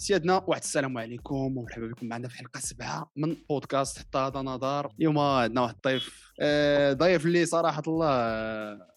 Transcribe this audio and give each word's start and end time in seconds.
سيادنا 0.00 0.44
واحد 0.46 0.60
السلام 0.60 0.98
عليكم 0.98 1.34
ومرحبا 1.34 1.86
بكم 1.86 2.06
معنا 2.06 2.28
في 2.28 2.38
حلقة 2.38 2.60
سبعة 2.60 3.10
من 3.16 3.36
بودكاست 3.48 3.98
حتى 3.98 4.18
هذا 4.18 4.40
نظر. 4.40 4.92
اليوم 4.98 5.18
عندنا 5.18 5.60
واحد 5.60 5.74
الضيف 5.74 6.32
آه، 6.40 6.92
ضيف 6.92 7.26
اللي 7.26 7.46
صراحة 7.46 7.82
الله 7.86 8.08
آه، 8.10 8.88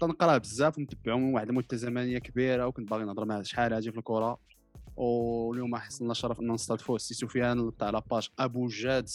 تنقراه 0.00 0.38
بزاف 0.38 0.78
ونتبعو 0.78 1.18
من 1.18 1.34
واحد 1.34 1.48
المده 1.48 1.76
زمنيه 1.76 2.18
كبيرة 2.18 2.66
وكنت 2.66 2.90
باغي 2.90 3.04
نهضر 3.04 3.24
معاه 3.24 3.42
شحال 3.42 3.72
هادي 3.72 3.92
في 3.92 3.98
الكره 3.98 4.38
واليوم 4.96 5.76
حصلنا 5.76 6.12
الشرف 6.12 6.40
ان 6.40 6.52
نستضيفوا 6.52 6.96
السي 6.96 7.14
سفيان 7.14 7.76
تاع 7.78 7.90
la 7.90 8.03
page 8.03 8.28
أبو 8.38 8.66
جاد 8.66 9.08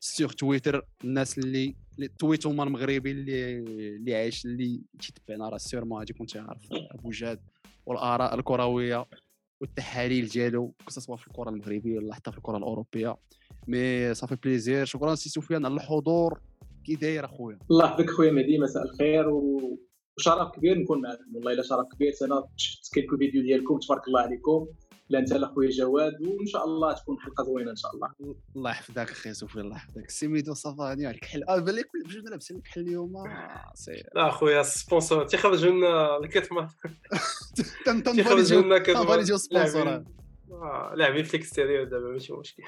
sur 0.00 0.32
Twitter 0.32 0.86
الناس 1.04 1.38
اللي 1.38 1.76
tweet 2.18 2.46
هما 2.46 2.64
المغربي 2.64 3.10
اللي 3.10 3.58
اللي 3.96 4.14
عايش 4.16 4.44
اللي 4.44 4.80
تيتبعنا 5.00 5.48
راه 5.48 5.58
sûrement 5.58 5.98
غادي 5.98 6.12
يكون 6.12 6.26
تيعرف 6.26 6.68
أبو 6.72 7.10
جاد 7.10 7.40
والآراء 7.86 8.34
الكروية. 8.34 9.06
والتحاليل 9.60 10.28
ديالو 10.28 10.74
سواء 10.88 11.18
في 11.18 11.26
الكرة 11.26 11.50
المغربية 11.50 11.98
ولا 11.98 12.14
حتى 12.14 12.30
في 12.30 12.38
الكرة 12.38 12.56
الأوروبية. 12.56 13.16
mais 13.68 14.14
ça 14.14 14.21
fait 14.21 14.36
plaisir. 14.36 14.84
شكرا 14.84 15.14
سي 15.14 15.28
سفيان 15.28 15.64
على 15.64 15.74
الحضور. 15.74 16.40
كي 16.84 16.94
داير 16.94 17.24
أخويا. 17.24 17.58
الله 17.70 17.84
يحفظك 17.84 18.10
خويا 18.10 18.32
مهدي 18.32 18.58
مساء 18.58 18.82
الخير. 18.82 19.28
و... 19.28 19.78
وشرف 20.18 20.50
كبير 20.56 20.78
نكون 20.78 21.02
معكم. 21.02 21.36
والله 21.36 21.52
إلا 21.52 21.62
شرف 21.62 21.86
كبير. 21.94 22.12
أنا 22.22 22.44
شفت 22.56 22.94
quelques 22.94 23.16
vidéos 23.16 23.42
ديالكم. 23.42 23.78
تبارك 23.78 24.08
الله 24.08 24.20
عليكم. 24.20 24.66
لا 25.08 25.18
انت 25.18 25.32
لا 25.32 25.46
خويا 25.46 25.70
جواد 25.70 26.12
وان 26.20 26.46
شاء 26.46 26.64
الله 26.64 26.92
تكون 26.92 27.20
حلقة 27.20 27.44
زوينة 27.44 27.70
إن 27.70 27.76
شاء 27.76 27.94
الله. 27.94 28.10
الله 28.56 28.70
يحفظك 28.70 29.10
أخي 29.10 29.34
سوفي 29.34 29.60
الله 29.60 29.76
يحفظك. 29.76 30.10
سي 30.10 30.25
ميدو 30.25 30.54
ça 30.54 30.69
va 30.69 30.84
غادي 30.84 31.10
الكحل 31.10 31.44
آه 31.48 31.58
بالك 31.58 31.88
بجوج 32.04 32.24
لابسين 32.24 32.56
الكحل 32.56 32.80
اليوم. 32.80 33.16
آه، 33.16 33.72
سي 33.74 34.04
لا 34.14 34.30
خويا 34.30 34.62
sponsor. 34.62 35.24
تيخرج 35.24 35.66
لنا 35.66 36.16
الكتمه 36.18 36.68
تنخرج 37.86 38.52
لنا 38.52 38.78
كتمه 38.78 39.22
sponsor. 39.22 40.04
لاعبين 40.94 41.24
في 41.24 41.34
ال 41.34 41.39
extérieur 41.39 41.84
دابا 41.84 42.08
ماشي 42.12 42.32
مشكل. 42.32 42.62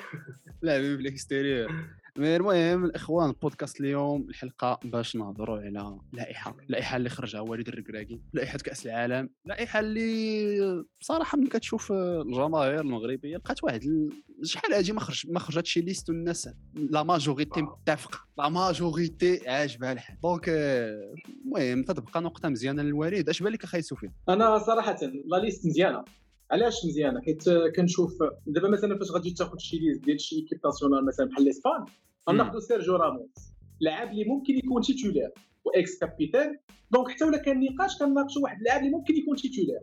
لاعبين 0.62 0.96
في 0.96 1.02
ال 1.02 1.08
extérieur. 1.08 1.70
المهم 2.18 2.84
الإخوان 2.84 3.30
البودكاست 3.30 3.80
اليوم 3.80 4.26
الحلقة 4.28 4.80
باش 4.84 5.16
نهضروا 5.16 5.58
على 5.58 5.98
لائحة 6.12 6.56
لائحة 6.68 6.96
اللي 6.96 7.08
خرجها 7.08 7.40
وليد 7.40 7.68
الركراكي 7.68 8.20
لائحة 8.32 8.58
كأس 8.58 8.86
العالم 8.86 9.30
لائحة 9.44 9.80
اللي 9.80 10.84
بصراحه 11.00 11.38
ملي 11.38 11.48
كتشوف 11.48 11.92
الجماهير 11.92 12.80
المغربية 12.80 13.36
لقات 13.36 13.64
واحد 13.64 14.10
شحال 14.42 14.72
هادي 14.74 14.92
ما 14.92 15.00
خرج 15.00 15.30
ما 15.30 15.38
خرجت 15.38 15.66
شي 15.66 15.80
liste 15.80 16.08
والناس 16.10 16.48
la 16.74 17.02
majorité 17.02 17.62
متفقة 17.62 18.18
la 18.38 18.48
majorité 18.48 19.48
عاجبها 19.48 19.92
الحال. 19.92 20.16
donc 20.22 20.48
المهم 20.48 21.82
تتبقى 21.82 22.20
نقطة 22.22 22.48
مزيانة 22.48 22.82
للوالد 22.82 23.28
اش 23.28 23.42
بان 23.42 23.52
لك 23.52 23.64
أخي 23.64 23.82
سفيان؟ 23.82 24.12
أنا 24.28 24.58
صراحة 24.58 24.96
la 25.02 25.36
liste 25.36 25.66
مزيانة. 25.66 26.04
علاش 26.50 26.84
مزيانة؟ 26.84 27.20
حيت 27.20 27.44
كنشوف 27.76 28.22
دابا 28.46 28.68
مثلا 28.68 28.98
فاش 28.98 29.10
غادي 29.10 29.30
تاخذ 29.30 29.58
شي 29.58 29.78
liste 29.78 30.04
ديال 30.04 30.20
شي 30.20 30.36
équipe 30.36 30.60
nationale 30.64 31.04
مثلا 31.04 31.26
بحال 31.26 31.48
اسبان 31.48 31.84
غناخذوا 32.28 32.60
سيرجيو 32.60 32.96
راموس 32.96 33.52
لاعب 33.80 34.10
اللي 34.10 34.24
ممكن 34.24 34.54
يكون 34.56 34.82
titulaire 34.82 35.30
و 35.64 35.75
ex 35.75 35.98
capitaine 35.98 36.58
donc 36.90 37.08
حتى 37.08 37.24
ولا 37.24 37.38
كان 37.38 37.64
نقاش 37.64 37.98
كنناقشوا 37.98 38.42
واحد 38.42 38.58
اللاعب 38.58 38.80
اللي 38.80 38.90
ممكن 38.90 39.16
يكون 39.16 39.36
titulaire 39.36 39.80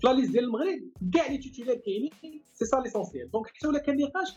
في 0.00 0.06
la 0.06 0.12
liste 0.12 0.32
ديال 0.32 0.44
المغرب 0.44 0.80
كاع 1.14 1.26
les 1.30 1.38
titulaires 1.38 1.76
كاينين 1.76 2.10
c'est 2.54 2.64
ça 2.64 2.76
l'essentiel 2.76 3.30
donc 3.30 3.46
حتى 3.46 3.68
ولا 3.68 3.78
كان 3.78 3.96
نقاش 3.96 4.28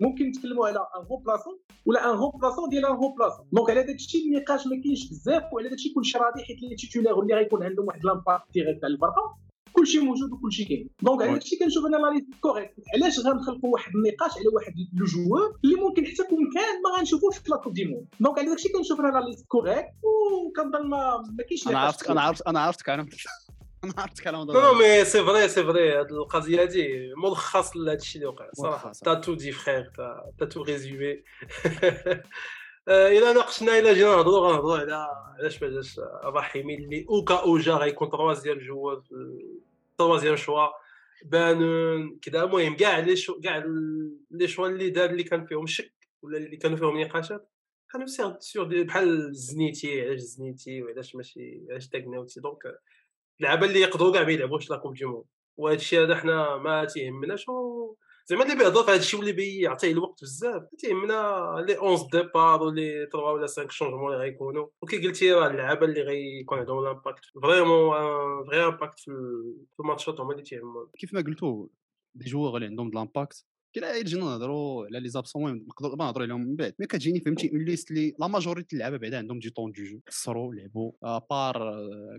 ممكن 0.00 0.28
نتكلموا 0.28 0.66
على 0.66 0.78
un 0.78 1.06
remplaçant 1.10 1.58
ولا 1.86 2.10
un 2.10 2.16
remplaçant 2.18 2.68
ديال 2.68 2.86
un 2.86 2.92
remplaçant 2.92 3.46
donc 3.52 3.70
على 3.70 3.82
داك 3.82 3.94
الشيء 3.96 4.26
النقاش 4.28 4.66
ما 4.66 4.80
كاينش 4.82 5.08
بزاف 5.08 5.42
وعلى 5.52 5.68
داك 5.68 5.78
الشيء 5.78 5.94
كلشي 5.94 6.18
راضي 6.18 6.44
حيت 6.44 6.62
les 6.62 6.76
titulaires 6.76 7.22
اللي 7.22 7.34
غيكون 7.34 7.62
عندهم 7.62 7.86
واحد 7.86 8.04
l'impact 8.04 8.44
direct 8.54 8.84
على 8.84 8.94
الفرقه 8.94 9.43
كلشي 9.84 9.98
موجود 9.98 10.32
وكلشي 10.32 10.64
كاين. 10.64 10.88
donc 11.02 11.22
على 11.22 11.32
داكشي 11.32 11.56
كنشوف 11.56 11.86
أنا 11.86 11.96
liste 11.96 12.28
correcte 12.40 12.74
علاش 12.94 13.18
غنخلقوا 13.18 13.72
واحد 13.72 13.92
النقاش 13.94 14.32
على 14.38 14.48
واحد 14.54 14.72
le 14.94 15.06
joueur 15.06 15.56
اللي 15.64 15.74
ممكن 15.74 16.06
حتى 16.06 16.22
كون 16.22 16.50
كان 16.54 16.82
ما 16.82 16.98
غنشوفوش 16.98 17.38
في 17.38 17.50
la 17.50 17.56
coupe 17.56 17.72
du 17.72 17.84
monde 17.84 18.06
donc 18.20 18.38
على 18.38 18.48
داكشي 18.48 18.68
كنشوف 18.68 19.00
أنا 19.00 19.18
liste 19.18 19.46
correcte 19.48 19.88
وكنظن 20.02 20.88
ما 20.88 21.22
كاينش 21.48 21.68
أنا 21.68 21.78
عرفتك 21.78 22.10
أنا 22.10 22.20
عرفت 22.20 22.42
أنا 22.50 22.60
عرفتك 22.60 22.88
أنا 22.88 23.06
أنا 23.84 23.94
عرفتك 23.98 24.26
أنا 24.26 24.44
نو 24.44 24.74
مي 24.74 25.04
سي 25.04 25.24
فري 25.24 25.48
سي 25.48 25.64
فري 25.64 25.92
هاد 25.92 26.12
القضية 26.12 26.62
هادي 26.62 27.12
ملخص 27.16 27.76
لهاد 27.76 27.98
الشيء 27.98 28.22
اللي 28.22 28.32
وقع 28.32 28.48
صراحة. 28.52 28.92
تا 28.92 29.14
تو 29.14 29.34
دي 29.34 29.52
فخير 29.52 29.90
تا 30.38 30.44
تو 30.46 30.62
ريزومي 30.62 31.22
إلى 32.88 33.32
ناقشنا 33.32 33.78
إلى 33.78 33.94
جينا 33.94 34.16
نهضروا 34.16 34.48
غنهضروا 34.48 34.76
على 34.78 35.08
علاش 35.38 35.62
ما 35.62 35.68
جاش 35.68 36.00
الرحيمي 36.24 36.74
اللي 36.74 37.06
اوكا 37.10 37.34
اوجا 37.34 37.72
غيكون 37.72 38.10
تروازيام 38.10 38.58
جوار 38.58 39.00
في 39.00 39.14
تروازيام 39.98 40.36
شوا 40.36 40.66
بان 41.24 41.58
كذا 42.22 42.44
المهم 42.44 42.76
كاع 42.76 42.98
لي 42.98 43.16
شو 43.16 43.40
كاع 43.40 43.64
لي 44.30 44.48
شوا 44.48 44.68
اللي 44.68 44.90
دار 44.90 45.10
اللي 45.10 45.22
كان 45.24 45.46
فيهم 45.46 45.66
شك 45.66 45.94
ولا 46.22 46.38
اللي 46.38 46.56
كانوا 46.56 46.76
فيهم 46.76 47.00
نقاشات 47.00 47.50
كانوا 47.92 48.06
سيور 48.38 48.82
بحال 48.82 49.34
زنيتي 49.34 50.02
علاش 50.02 50.20
زنيتي 50.20 50.82
وعلاش 50.82 51.14
ماشي 51.14 51.66
علاش 51.70 51.88
تاكناوتي 51.88 52.40
دونك 52.40 52.58
اللعابه 53.40 53.66
اللي 53.66 53.80
يقدروا 53.80 54.12
كاع 54.12 54.24
ما 54.24 54.32
يلعبوش 54.32 54.70
la 54.70 54.76
coupe 54.76 54.94
du 54.94 55.04
monde 55.04 55.24
وهذا 55.56 55.76
الشيء 55.76 56.02
هذا 56.04 56.16
حنا 56.16 56.56
ما 56.56 56.84
تيهمناش 56.84 57.46
زعما 58.26 58.44
اللي 58.44 58.54
بيهضر 58.56 58.84
في 58.84 58.90
هذا 58.90 58.98
الشيء 59.00 59.20
واللي 59.20 59.32
بيعطيه 59.32 59.92
الوقت 59.92 60.22
بزاف 60.22 60.62
تيهمنا 60.78 61.14
les 61.66 61.78
11 61.78 62.08
départ 62.12 62.62
و 62.62 62.74
les 62.74 63.08
3 63.12 63.18
ولا 63.18 63.46
5 63.46 63.68
changements 63.68 64.12
اللي 64.12 64.24
غيكونوا. 64.24 64.66
وكي 64.82 65.06
قلتي 65.06 65.32
راه 65.32 65.46
اللعابة 65.50 65.86
اللي 65.86 66.00
غيكون 66.02 66.58
عندهم 66.58 66.84
l'impact 66.84 67.24
vraiment 67.42 67.96
vrai 68.46 68.64
impact 68.64 69.00
في 69.00 69.80
الماتشات 69.80 70.20
هما 70.20 70.32
اللي 70.32 70.42
تيهموا 70.42 70.86
كيف 70.98 71.14
ما 71.14 71.20
قلتوا 71.20 71.66
des 72.14 72.24
joueurs 72.30 72.54
اللي 72.56 72.66
عندهم 72.66 72.90
l'impact 72.94 73.44
إلا 73.74 73.96
جينا 73.96 74.24
نهضروا 74.24 74.86
على 74.86 75.00
les 75.00 75.08
absents 75.08 75.42
المهم 75.42 75.66
نقدروا 75.68 75.96
نهضروا 75.96 76.26
عليهم 76.26 76.40
من 76.40 76.56
بعد 76.56 76.74
mais 76.78 76.86
كتجيني 76.86 77.20
فهمتي 77.20 77.50
une 77.52 77.64
liste 77.64 77.90
اللي 77.90 78.14
la 78.18 78.26
majorité 78.26 78.76
اللعابة 78.76 78.96
بعدا 78.96 79.18
عندهم 79.18 79.38
du 79.38 79.50
temps 79.50 79.72
de 79.72 79.82
jeu 79.84 80.00
قصروا 80.08 80.54
لعبوا 80.54 80.92
بار 81.30 81.76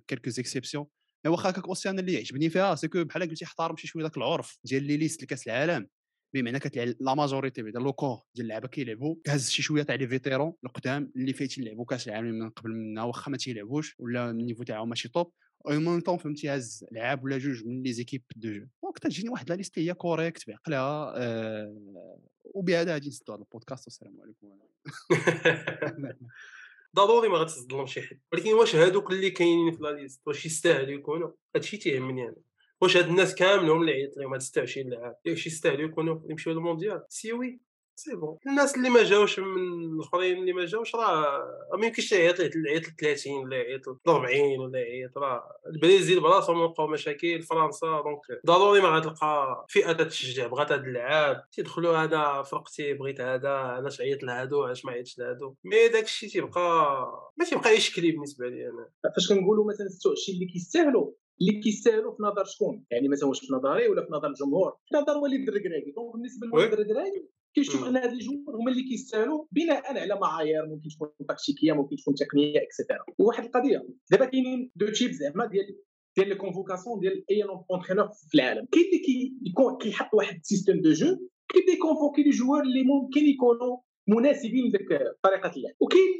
كيلكو 0.07 0.29
زيكسيبسيون 0.29 0.85
واخا 1.25 1.49
هكاك 1.49 1.67
اوسي 1.67 1.89
أنا 1.89 1.99
اللي 1.99 2.13
يعجبني 2.13 2.49
فيها 2.49 2.75
سكو 2.75 3.03
بحال 3.03 3.29
قلتي 3.29 3.45
احترم 3.45 3.77
شي 3.77 3.87
شوية 3.87 4.03
داك 4.03 4.17
العرف 4.17 4.59
ديال 4.63 4.83
لي 4.83 4.97
ليست 4.97 5.23
لكاس 5.23 5.47
العالم. 5.47 5.87
بمعنى 6.35 6.59
كتلعب 6.59 6.95
لا 6.99 7.13
ماجوريتي 7.13 7.61
بعدا 7.61 7.79
لوكور 7.79 8.19
ديال 8.35 8.45
اللعابه 8.45 8.67
كيلعبوا 8.67 9.15
كهز 9.23 9.49
شي 9.49 9.61
شوية 9.61 9.83
تاع 9.83 9.95
لي 9.95 10.07
فيتيرون 10.07 10.53
القدام 10.65 11.11
اللي 11.15 11.33
فايتين 11.33 11.63
يلعبوا 11.63 11.85
كاس 11.85 12.07
العالم 12.07 12.39
من 12.39 12.49
قبل 12.49 12.71
منا 12.71 13.03
واخا 13.03 13.31
ما 13.31 13.37
تيلعبوش 13.37 13.95
ولا 13.99 14.29
النيفو 14.29 14.63
تاعهم 14.63 14.89
ماشي 14.89 15.09
توب 15.09 15.31
أو 15.67 15.79
مون 15.79 16.01
طون 16.01 16.17
فهمتي 16.17 16.49
هز 16.49 16.85
لعاب 16.91 17.23
ولا 17.23 17.37
جوج 17.37 17.65
من 17.65 17.83
لي 17.83 17.93
زيكيب 17.93 18.23
دو 18.35 18.49
جو 18.49 18.65
دونك 18.83 18.99
تجيني 18.99 19.29
واحد 19.29 19.49
لا 19.49 19.55
ليست 19.55 19.79
هي 19.79 19.93
كوريكت 19.93 20.47
بعقلها 20.47 21.13
أه 21.17 22.11
وبهذا 22.43 22.93
غادي 22.93 23.07
نسدو 23.07 23.33
هذا 23.33 23.41
البودكاست. 23.41 23.87
والسلام 23.87 24.21
عليكم 24.21 24.59
ضروري 26.95 27.29
ما 27.29 27.37
غتظلم 27.37 27.85
شي 27.85 28.01
حد. 28.01 28.19
ولكن 28.33 28.53
واش 28.53 28.75
هادوك 28.75 29.11
اللي 29.11 29.29
كاينين 29.29 29.71
في 29.71 29.83
la 29.83 29.89
liste؟ 29.89 30.21
واش 30.27 30.45
يستاهلوا 30.45 30.91
يكونوا؟ 30.99 31.31
هادشي 31.55 31.77
تيهمني 31.77 32.23
أنا. 32.23 32.35
واش 32.81 32.97
هاد 32.97 33.07
الناس 33.07 33.35
كاملهم 33.35 33.81
اللي 33.81 33.91
عيط 33.91 34.17
لهم 34.17 34.31
هاد 34.33 34.41
26 34.41 34.89
لاعب 34.89 35.15
واش 35.27 35.47
يستاهلوا 35.47 35.89
يكونوا 35.89 36.19
يمشيو 36.29 36.53
للمونديال؟ 36.53 37.03
si 37.09 37.33
oui 37.33 37.59
c'est 37.95 38.15
bon. 38.15 38.37
الناس 38.47 38.75
اللي 38.77 38.89
ما 38.89 39.03
جاوش 39.03 39.39
من 39.39 39.57
الآخرين 39.93 40.37
اللي 40.37 40.53
ما 40.53 40.65
جاوش 40.65 40.95
راه 40.95 41.43
ما 41.77 41.85
يمكنش 41.85 42.11
يعيط 42.11 42.39
يعيط 42.39 42.83
30 43.01 43.33
ولا 43.33 43.57
يعيط 43.57 43.81
40 44.07 44.59
ولا 44.59 44.79
يعيط 44.79 45.17
راه 45.17 45.43
البرازيل 45.67 46.19
براسهم 46.19 46.61
وقعوا 46.61 46.89
مشاكل 46.89 47.41
فرنسا 47.41 47.87
donc 47.87 48.45
ضروري 48.45 48.81
ما 48.81 48.87
غتلقى 48.89 49.65
فئة 49.69 49.91
تشجع 49.93 50.47
بغات 50.47 50.71
هاد 50.71 50.83
اللعاب. 50.83 51.43
تيدخلوا 51.51 51.97
هذا 51.97 52.41
فرقتي 52.41 52.93
بغيت 52.93 53.21
هذا 53.21 53.49
علاش 53.49 54.01
عيط 54.01 54.23
لهادو 54.23 54.63
علاش 54.63 54.85
ما 54.85 54.91
عيطش 54.91 55.19
لهادو. 55.19 55.55
mais 55.63 55.87
داك 55.87 56.03
الشيء 56.03 56.29
تيبقى 56.29 56.61
ما 57.37 57.45
تيبقى 57.45 57.73
يشكلي 57.73 58.11
بالنسبة 58.11 58.47
لي 58.47 58.65
أنا. 58.69 58.89
فاش 59.15 59.29
كنقولوا 59.29 59.65
مثلا 59.67 59.87
26 59.87 60.35
اللي 60.35 60.45
كيستاهلوا 60.53 61.11
اللي 61.41 61.61
كيستاهلوا 61.61 62.15
في 62.15 62.23
نظر 62.23 62.43
شكون؟ 62.45 62.83
يعني 62.91 63.07
مثلا 63.09 63.29
واش 63.29 63.39
في 63.39 63.53
نظري 63.53 63.87
ولا 63.87 64.05
في 64.05 64.11
نظر 64.11 64.27
الجمهور؟ 64.27 64.77
في 64.85 64.95
نظر 64.95 65.17
وليد 65.17 65.49
الركراكي 65.49 65.91
donc 65.95 66.13
بالنسبة 66.13 66.47
لوليد 66.47 66.73
الركراكي 66.73 67.29
كيشوف 67.55 67.87
ان 67.87 67.97
هاد 67.97 68.11
الجمهور 68.11 68.55
هما 68.55 68.71
اللي 68.71 68.83
كيستاهلوا 68.83 69.45
بناء 69.51 69.97
على 69.97 70.19
معايير 70.21 70.65
ممكن 70.67 70.89
تكون 70.89 71.09
تكتيكية 71.29 71.73
ممكن 71.73 71.95
تكون 71.95 72.13
تقنية 72.13 72.61
et 72.61 72.72
cetera 72.72 73.05
وواحد 73.19 73.43
القضية 73.43 73.87
دابا 74.11 74.25
كاينين 74.25 74.71
deux 74.75 74.85
types 74.85 75.11
زعما 75.11 75.45
ديال 75.45 75.65
ديال 76.17 76.29
les 76.29 76.35
convocations 76.35 76.99
ديال 76.99 77.25
اي 77.31 77.43
entraîneur 77.71 78.07
في 78.29 78.35
العالم. 78.35 78.65
كاين 78.71 78.85
اللي 78.85 78.99
كيكون 79.45 79.77
كيحط 79.77 80.09
واحد 80.13 80.35
ال 80.35 80.41
système 80.41 80.81
de 80.81 80.91
jeu 80.91 81.05
كاين 81.49 81.63
اللي 81.67 81.77
convoqué 81.77 82.23
les 82.23 82.29
joueurs 82.29 82.61
اللي 82.61 82.83
ممكن 82.83 83.25
يكونوا 83.25 83.77
مناسبين 84.07 84.65
لك 84.73 84.89
طريقة 85.23 85.51
اللعب. 85.55 85.75
وكاين 85.79 86.11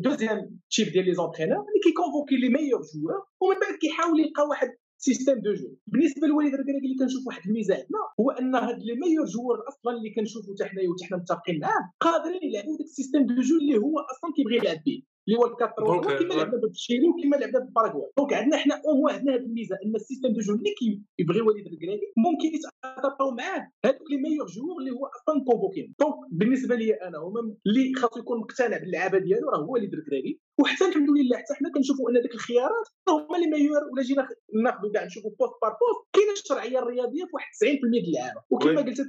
deuxième 0.00 0.58
type 0.70 0.88
ديال 0.92 1.04
les 1.06 1.14
entraîneurs 1.14 1.58
اللي 1.58 1.80
كي 1.84 1.94
convoquer 1.94 2.36
les 2.36 2.48
meilleurs 2.48 2.80
joueurs 2.94 3.20
ومن 3.40 3.56
بعد 3.60 3.74
كيحاول 3.80 4.20
يلقى 4.20 4.42
واحد 4.50 4.68
système 5.06 5.38
de 5.40 5.52
jeu 5.54 5.76
بالنسبة 5.86 6.26
لوليد 6.26 6.54
الركراكي 6.54 6.86
اللي 6.86 6.98
كنشوف 6.98 7.26
واحد 7.26 7.42
الميزه 7.46 7.74
عندنا 7.74 7.98
هو 8.20 8.30
أن 8.30 8.54
هاد 8.54 8.78
les 8.82 8.94
meilleurs 8.94 9.26
joueurs 9.26 9.58
أصلا 9.68 9.96
اللي 9.96 10.10
كنشوفوا 10.10 10.54
حتى 10.54 10.64
حنايا 10.64 10.88
وحتى 10.88 11.04
حنا 11.04 11.16
متفقين 11.16 11.60
معاه 11.60 11.92
قادرين 12.00 12.40
يلعبوا 12.42 12.76
داك 12.78 12.86
ال 12.86 12.91
système 12.91 13.26
de 13.26 13.40
jeu 13.40 13.56
اللي 13.56 13.76
هو 13.78 13.98
أصلا 13.98 14.32
كيبغي 14.36 14.56
يلعب 14.56 14.82
به. 14.86 15.02
اللي 15.28 15.38
هو 15.38 15.46
ال 15.46 15.51
quatre 15.51 15.82
كما 16.20 16.34
آه. 16.34 16.36
لعبنا 16.36 16.60
بالتشيلي 16.60 17.08
وكما 17.08 17.36
لعبنا 17.36 17.58
بالباراغواي 17.58 18.10
donc 18.18 18.32
عندنا 18.32 18.56
حنا 18.56 18.74
au 18.74 18.94
moins 18.94 19.14
عندنا 19.14 19.34
هذه 19.34 19.40
الميزه 19.40 19.76
أن 19.84 19.94
ال 19.94 19.98
système 19.98 20.28
de 20.28 20.40
jeu 20.40 20.54
اللي 20.54 20.74
كيبغي 21.18 21.40
وليد 21.40 21.66
الركراكي 21.66 22.06
ممكن 22.16 22.48
يتادابطاو 22.56 23.30
معاه 23.30 23.62
هذوك 23.84 24.10
les 24.10 24.16
meilleurs 24.16 24.46
joueurs 24.46 24.78
اللي 24.80 24.90
هو 24.90 25.06
أصلا 25.06 25.44
convoqué 25.46 25.84
ين 25.84 25.94
donc 26.00 26.14
بالنسبة 26.32 26.74
لي 26.74 26.94
أنا 26.94 27.18
هما 27.18 27.40
اللي 27.66 27.94
خاصو 27.94 28.20
يكون 28.20 28.40
مقتنع 28.40 28.78
باللعابة 28.78 29.18
ديالو 29.18 29.48
راه 29.50 29.58
هو 29.58 29.72
وليد 29.72 29.94
الركراكي 29.94 30.40
وحتى 30.60 30.84
الحمد 30.88 31.10
لله 31.10 31.36
حتى 31.36 31.54
حنا 31.54 31.70
كنشوفوا 31.74 32.10
أن 32.10 32.22
ديك 32.22 32.34
الخيارات 32.34 32.86
هما 33.08 33.36
les 33.38 33.46
meilleurs 33.46 33.82
ولا 33.92 34.02
جينا 34.02 34.28
ناخذوا 34.64 34.92
كاع 34.92 35.04
نشوفوا 35.04 35.30
poste 35.30 35.52
par 35.62 35.70
poste 35.80 36.00
كاينة 36.12 36.32
الشرعية 36.32 36.78
الرياضية 36.78 37.24
في 37.24 37.30
واحد 37.34 37.52
90% 37.54 37.90
ديال 37.92 38.04
اللعابه 38.06 38.40
وكما. 38.50 38.80
قلت 38.80 39.00
90% 39.00 39.04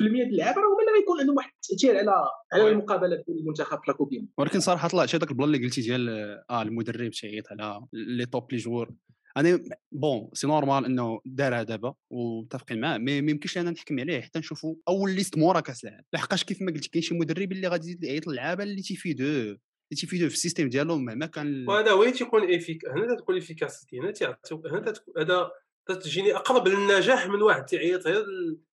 ديال 0.00 0.28
اللعابه 0.28 0.60
راه 0.60 0.66
هما 0.66 0.80
اللي 0.80 0.92
غيكون 0.98 1.20
عندهم 1.20 1.36
واحد 1.36 1.50
التأثير 1.64 1.98
على 1.98 2.24
على 2.52 2.62
oui. 2.62 2.70
المقابلات 2.70 3.24
ديال 3.26 3.38
المنتخب 3.38 3.78
في 3.78 3.84
la 3.88 3.99
coupe 3.99 4.28
ولكن 4.38 4.60
صراحة 4.60 4.88
طلعت 4.88 5.14
هذاك 5.14 5.30
البلان 5.30 5.54
اللي 5.54 5.66
قلتي 5.66 5.80
ديال 5.80 6.08
آه 6.50 6.62
المدرب 6.62 7.10
تيعيط 7.10 7.44
على 7.50 7.86
les 7.92 8.26
top 8.26 8.52
les 8.52 8.58
joueurs 8.58 8.90
أنا 9.36 9.62
bon 9.92 10.28
c'est 10.32 10.46
normal 10.46 10.84
إنه 10.84 11.20
دارها 11.24 11.62
دابا 11.62 11.94
ومتفقين 12.10 12.80
معاه 12.80 12.98
mais 12.98 13.20
ما 13.20 13.30
يمكنش 13.30 13.58
لنا 13.58 13.70
نحكم 13.70 14.00
عليه 14.00 14.20
حتى 14.20 14.38
نشوفوا 14.38 14.74
أول 14.88 15.10
liste 15.10 15.38
مورا 15.38 15.60
كاس 15.60 15.84
العالم 15.84 16.04
لحقاش 16.12 16.44
كيف 16.44 16.62
ما 16.62 16.72
قلت 16.72 16.86
كاين 16.86 17.02
شي 17.02 17.14
مدرب 17.14 17.52
اللي 17.52 17.68
غادي 17.68 17.86
يزيد 17.88 18.04
يعيط 18.04 18.26
للعابه 18.26 18.62
اللي 18.62 18.82
تيفيدوه 18.82 19.58
اللي 19.90 20.00
تيفيدوه 20.00 20.28
في 20.28 20.34
ال 20.34 20.38
système 20.38 20.68
ديالهم 20.68 21.04
مهما 21.04 21.26
كان 21.26 21.68
وهذا 21.68 21.92
وين 21.92 22.12
تيكون 22.12 22.42
efficace 22.42 22.88
هنا 22.88 23.16
تكون 23.16 23.36
efficacité 23.36 24.00
هنا 24.00 24.10
تيعطيو 24.10 24.62
هنا 24.66 24.92
هذا 25.18 25.50
تجيني 25.94 26.36
أقرب 26.36 26.68
للنجاح 26.68 27.28
من 27.28 27.42
واحد 27.42 27.64
تيعيط 27.64 28.06
غير 28.06 28.24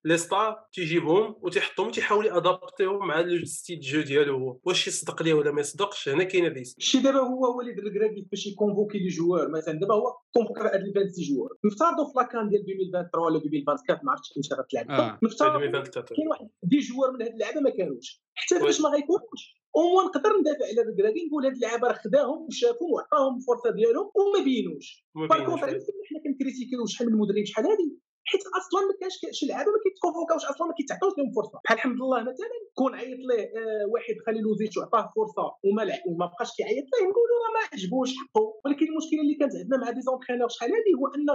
les 0.05 0.17
stars 0.17 0.67
تيجيبهم 0.73 1.35
وتيحطهم 1.41 1.91
تيحاول 1.91 2.25
يأدابتيهم 2.25 3.07
مع 3.07 3.19
ال 3.19 3.29
style 3.29 3.79
jeu 3.79 4.01
ديالو 4.01 4.37
هو. 4.37 4.59
واش 4.63 4.87
يصدق 4.87 5.23
ليه 5.23 5.33
ولا 5.33 5.51
ما 5.51 5.61
يصدقش؟ 5.61 6.09
هنا 6.09 6.23
كاين 6.23 6.45
ال 6.45 6.49
risque. 6.49 6.77
الشيء 6.77 7.01
دابا 7.01 7.19
هو 7.19 7.57
وليد 7.57 7.79
الركراكي 7.79 8.27
باش 8.31 8.47
ي 8.47 8.52
convoquer 8.52 8.97
les 8.97 9.07
joueurs 9.07 9.49
مثلا. 9.49 9.79
دابا 9.79 9.93
هو 9.93 10.17
convoqué 10.33 10.61
هاد 10.61 10.69
26 10.69 11.11
joueurs. 11.29 11.49
نفترضوا 11.65 12.05
في 12.05 12.13
la 12.15 12.29
CAN 12.29 12.49
ديال 12.49 12.61
2023 12.61 13.25
ولا 13.25 13.37
2024 13.37 13.99
ما 14.03 14.11
عرفتش 14.11 14.29
إمتى 14.37 14.55
غتلعب 14.61 14.99
آه. 14.99 15.19
نفترضوا 15.23 15.57
2024 15.57 16.17
كاين 16.17 16.27
واحد 16.27 16.49
des 16.63 16.79
joueurs 16.79 17.11
من 17.11 17.21
هاد 17.21 17.31
اللعبة 17.31 17.59
ما 17.61 17.69
كانوش. 17.69 18.26
حتى. 18.39 18.59
باش 18.59 18.81
ما 18.81 18.89
غيكونوش 18.89 19.43
أو 19.77 20.01
نقدر 20.07 20.31
ندافع 20.39 20.65
على 20.71 20.81
الركراكي 20.89 21.21
نقول 21.27 21.45
هاد 21.45 21.53
اللعبه 21.53 21.87
راه 21.87 21.93
خداهم 22.03 22.39
وشافهم 22.47 22.89
وعطاهم 22.93 23.33
الفرصة 23.39 23.69
ديالهم 23.77 24.07
وما 24.17 24.43
بينوش. 24.47 25.05
ما 25.15 25.27
par 25.27 25.37
بينوش. 25.37 25.51
contre 25.51 25.67
عرفتي 25.69 25.91
حنا 26.09 26.19
كنكريتيكيو 26.23 26.85
شحال 26.85 27.07
من 27.11 27.17
مدرب 27.21 27.45
شحال 27.45 27.65
هادي 27.71 27.89
حيت 28.29 28.41
أصلا 28.59 28.81
ما 28.89 28.93
كانش 29.01 29.15
شي 29.37 29.45
لعابة 29.49 29.71
ما 29.71 29.79
كيتكونفوكاوش 29.83 30.45
أصلا 30.45 30.67
ما 30.67 30.73
كيتعطاوش 30.79 31.13
لهم 31.17 31.31
فرصة. 31.37 31.59
بحال 31.65 31.77
الحمد 31.77 31.95
لله 32.01 32.19
مثلا 32.31 32.49
كون 32.79 32.95
عيط 32.95 33.19
ليه 33.29 33.45
آه 33.59 33.85
واحد 33.93 34.15
خليلوزيتش 34.25 34.77
وعطاه 34.77 35.05
فرصة 35.15 35.45
وما 35.65 35.81
لعب 35.87 36.03
وما 36.09 36.25
بقاش 36.31 36.49
كيعيط 36.57 36.85
ليه 36.91 37.03
نقولوا 37.09 37.37
راه 37.43 37.51
ما 37.55 37.61
عجبوش 37.73 38.11
حقه. 38.19 38.45
ولكن 38.65 38.85
المشكلة 38.91 39.21
اللي 39.23 39.35
كانت 39.39 39.53
عندنا 39.61 39.77
مع 39.81 39.89
des 39.95 40.01
entraîneurs 40.01 40.49
شحال 40.55 40.69
هادي 40.75 40.91
هو 40.99 41.05
أن 41.15 41.25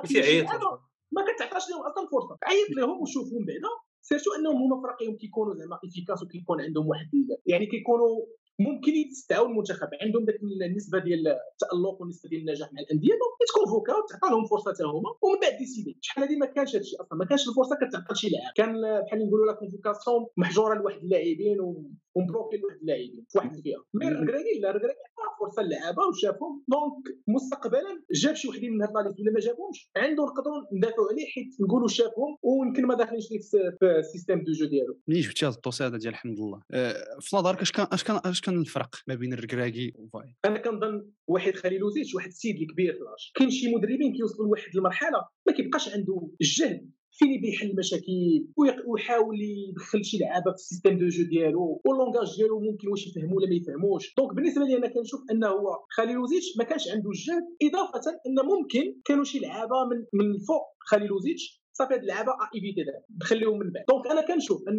ما 1.16 1.22
كتعطاش 1.28 1.64
لهم 1.70 1.82
أصلا 1.88 2.02
فرصة. 2.14 2.34
عيط 2.50 2.70
لهم 2.76 2.96
وشوفهم 3.02 3.42
بعدا. 3.48 3.72
surtout 4.02 4.30
أنهم 4.38 4.56
هما 4.62 4.82
فراقيهم 4.82 5.16
كيكونوا 5.16 5.54
زعما 5.54 5.78
efficace 5.84 6.22
وكيكون 6.22 6.60
عندهم 6.60 6.86
واحد 6.88 7.08
يعني 7.46 7.66
كيكونوا 7.66 8.26
ممكن 8.58 8.92
يستدعوا 8.92 9.48
المنتخب. 9.48 9.88
عندهم 10.02 10.24
ذاك 10.24 10.38
النسبة 10.42 10.98
ديال 10.98 11.28
التألق 11.28 12.00
والنسبة 12.00 12.28
ديال 12.30 12.40
النجاح 12.40 12.72
مع 12.72 12.80
الأندية. 12.80 13.12
donc 13.42 13.48
يتconvoquاو 13.48 14.06
تعطى 14.10 14.30
لهم 14.34 14.46
فرصة 14.46 14.72
حتى 14.72 14.84
هما 14.84 15.10
ومن 15.22 15.38
بعد 15.42 15.58
décider. 15.58 15.98
شحال 16.00 16.24
هذه 16.24 16.36
ما 16.36 16.46
كانش 16.46 16.76
هادشي 16.76 16.96
أصلا 17.00 17.18
ما 17.18 17.24
كانش 17.24 17.48
الفرصة 17.48 17.76
كتعطى 17.76 18.12
لشي 18.14 18.28
لاعب. 18.28 18.52
كان 18.56 18.72
بحال 19.06 19.26
نقولوا 19.26 19.46
la 19.46 19.52
convocation 19.52 20.26
محجورة 20.36 20.74
لواحد 20.78 20.98
اللاعبين 21.02 21.60
و- 21.60 21.90
ومبلوكي 22.14 22.56
لواحد 22.56 22.76
اللاعبين 22.80 23.24
في 23.28 23.38
واحد 23.38 23.54
الفئة. 23.56 23.84
mais. 23.94 24.08
الركراكي 24.08 24.58
لا 24.62 24.70
الركراكي 24.70 24.98
عطى 25.18 25.36
فرصة 25.40 25.62
للعابة 25.62 26.02
وشافهم. 26.08 26.62
donc 26.68 27.18
مستقبلا 27.28 28.02
جاب 28.12 28.34
شي 28.34 28.48
وحدين 28.48 28.72
من 28.72 28.82
هاد 28.82 28.90
la 28.94 29.00
liste 29.08 29.20
ولا 29.20 29.32
ما 29.32 29.40
جابهمش؟ 29.40 29.90
عنده 29.96 30.22
نقدروا 30.24 30.62
ندافعوا 30.72 31.08
عليه 31.12 31.26
حيت 31.26 31.60
نقولوا 31.60 31.88
شافهم 31.88 32.36
ويمكن 32.42 32.86
ما 32.86 32.94
داخلينش 32.94 33.30
ليه 33.30 33.38
في 33.80 33.86
ال 33.98 34.03
système 34.03 34.38
de 34.44 34.52
jeu 34.52 34.66
ديالو. 34.66 34.98
منين 35.08 35.20
جبتي 35.22 35.46
هذا 35.46 35.54
الدوسي 35.54 35.84
هذا 35.84 35.96
ديال 35.96 36.14
حمد 36.14 36.38
الله 36.38 36.62
آه، 36.70 36.94
في 37.20 37.36
نظرك 37.36 37.60
اش 37.60 37.72
كان 37.72 37.86
اش 37.92 38.04
كان 38.04 38.20
اش 38.24 38.40
كان 38.40 38.60
الفرق 38.60 38.94
ما 39.06 39.14
بين 39.14 39.32
الركراكي 39.32 39.92
وفاي 39.98 40.36
أنا 40.44 40.58
كنظن 40.58 41.10
وحيد 41.26 41.52
خليلوزيتش 41.54 42.14
واحد 42.14 42.28
السيد 42.28 42.56
الكبير 42.56 42.92
في 42.94 43.00
العمر. 43.00 43.31
كاين 43.34 43.50
شي 43.50 43.74
مدربين 43.74 44.12
كيوصلوا 44.16 44.46
لواحد 44.46 44.76
المرحلة 44.76 45.18
ما 45.46 45.52
كيبقاش 45.52 45.88
عنده 45.94 46.28
الجهد 46.40 46.90
فين 47.12 47.44
يحل 47.44 47.70
المشاكل 47.70 48.46
ويحاول 48.86 49.36
يدخل 49.40 50.04
شي 50.04 50.18
لعابة 50.18 50.50
في 50.50 50.54
ال 50.54 50.60
système 50.60 50.98
de 50.98 51.08
jeu 51.08 51.24
ديالو 51.24 51.80
وال 51.84 51.96
langage 51.96 52.36
ديالو 52.36 52.60
ممكن 52.60 52.88
واش 52.88 53.06
يفهموا 53.06 53.36
ولا 53.36 53.48
ما 53.48 53.54
يفهموش. 53.54 54.14
donc 54.18 54.34
بالنسبة 54.34 54.64
لي 54.64 54.76
أنا 54.76 54.88
كنشوف 54.88 55.20
أنه 55.30 55.46
هو 55.46 55.68
خليلوزيتش 55.90 56.46
ما 56.58 56.64
كانش 56.64 56.88
عنده 56.88 57.10
الجهد 57.10 57.42
إضافة 57.62 58.10
أن 58.26 58.46
ممكن 58.46 59.00
كانوا 59.04 59.24
شي 59.24 59.38
لعابة 59.38 59.76
من 59.90 59.96
من 60.12 60.38
فوق 60.38 60.64
خليلوزيتش 60.78 61.61
صافي 61.72 61.94
هاد 61.94 62.00
اللعابه 62.00 62.32
éviter 62.54 62.82
دابا 62.84 62.98
نخليهم 63.20 63.58
من 63.58 63.70
بعد 63.70 63.84
donc 63.88 64.06
أنا 64.06 64.20
كنشوف 64.26 64.68
إن 64.68 64.78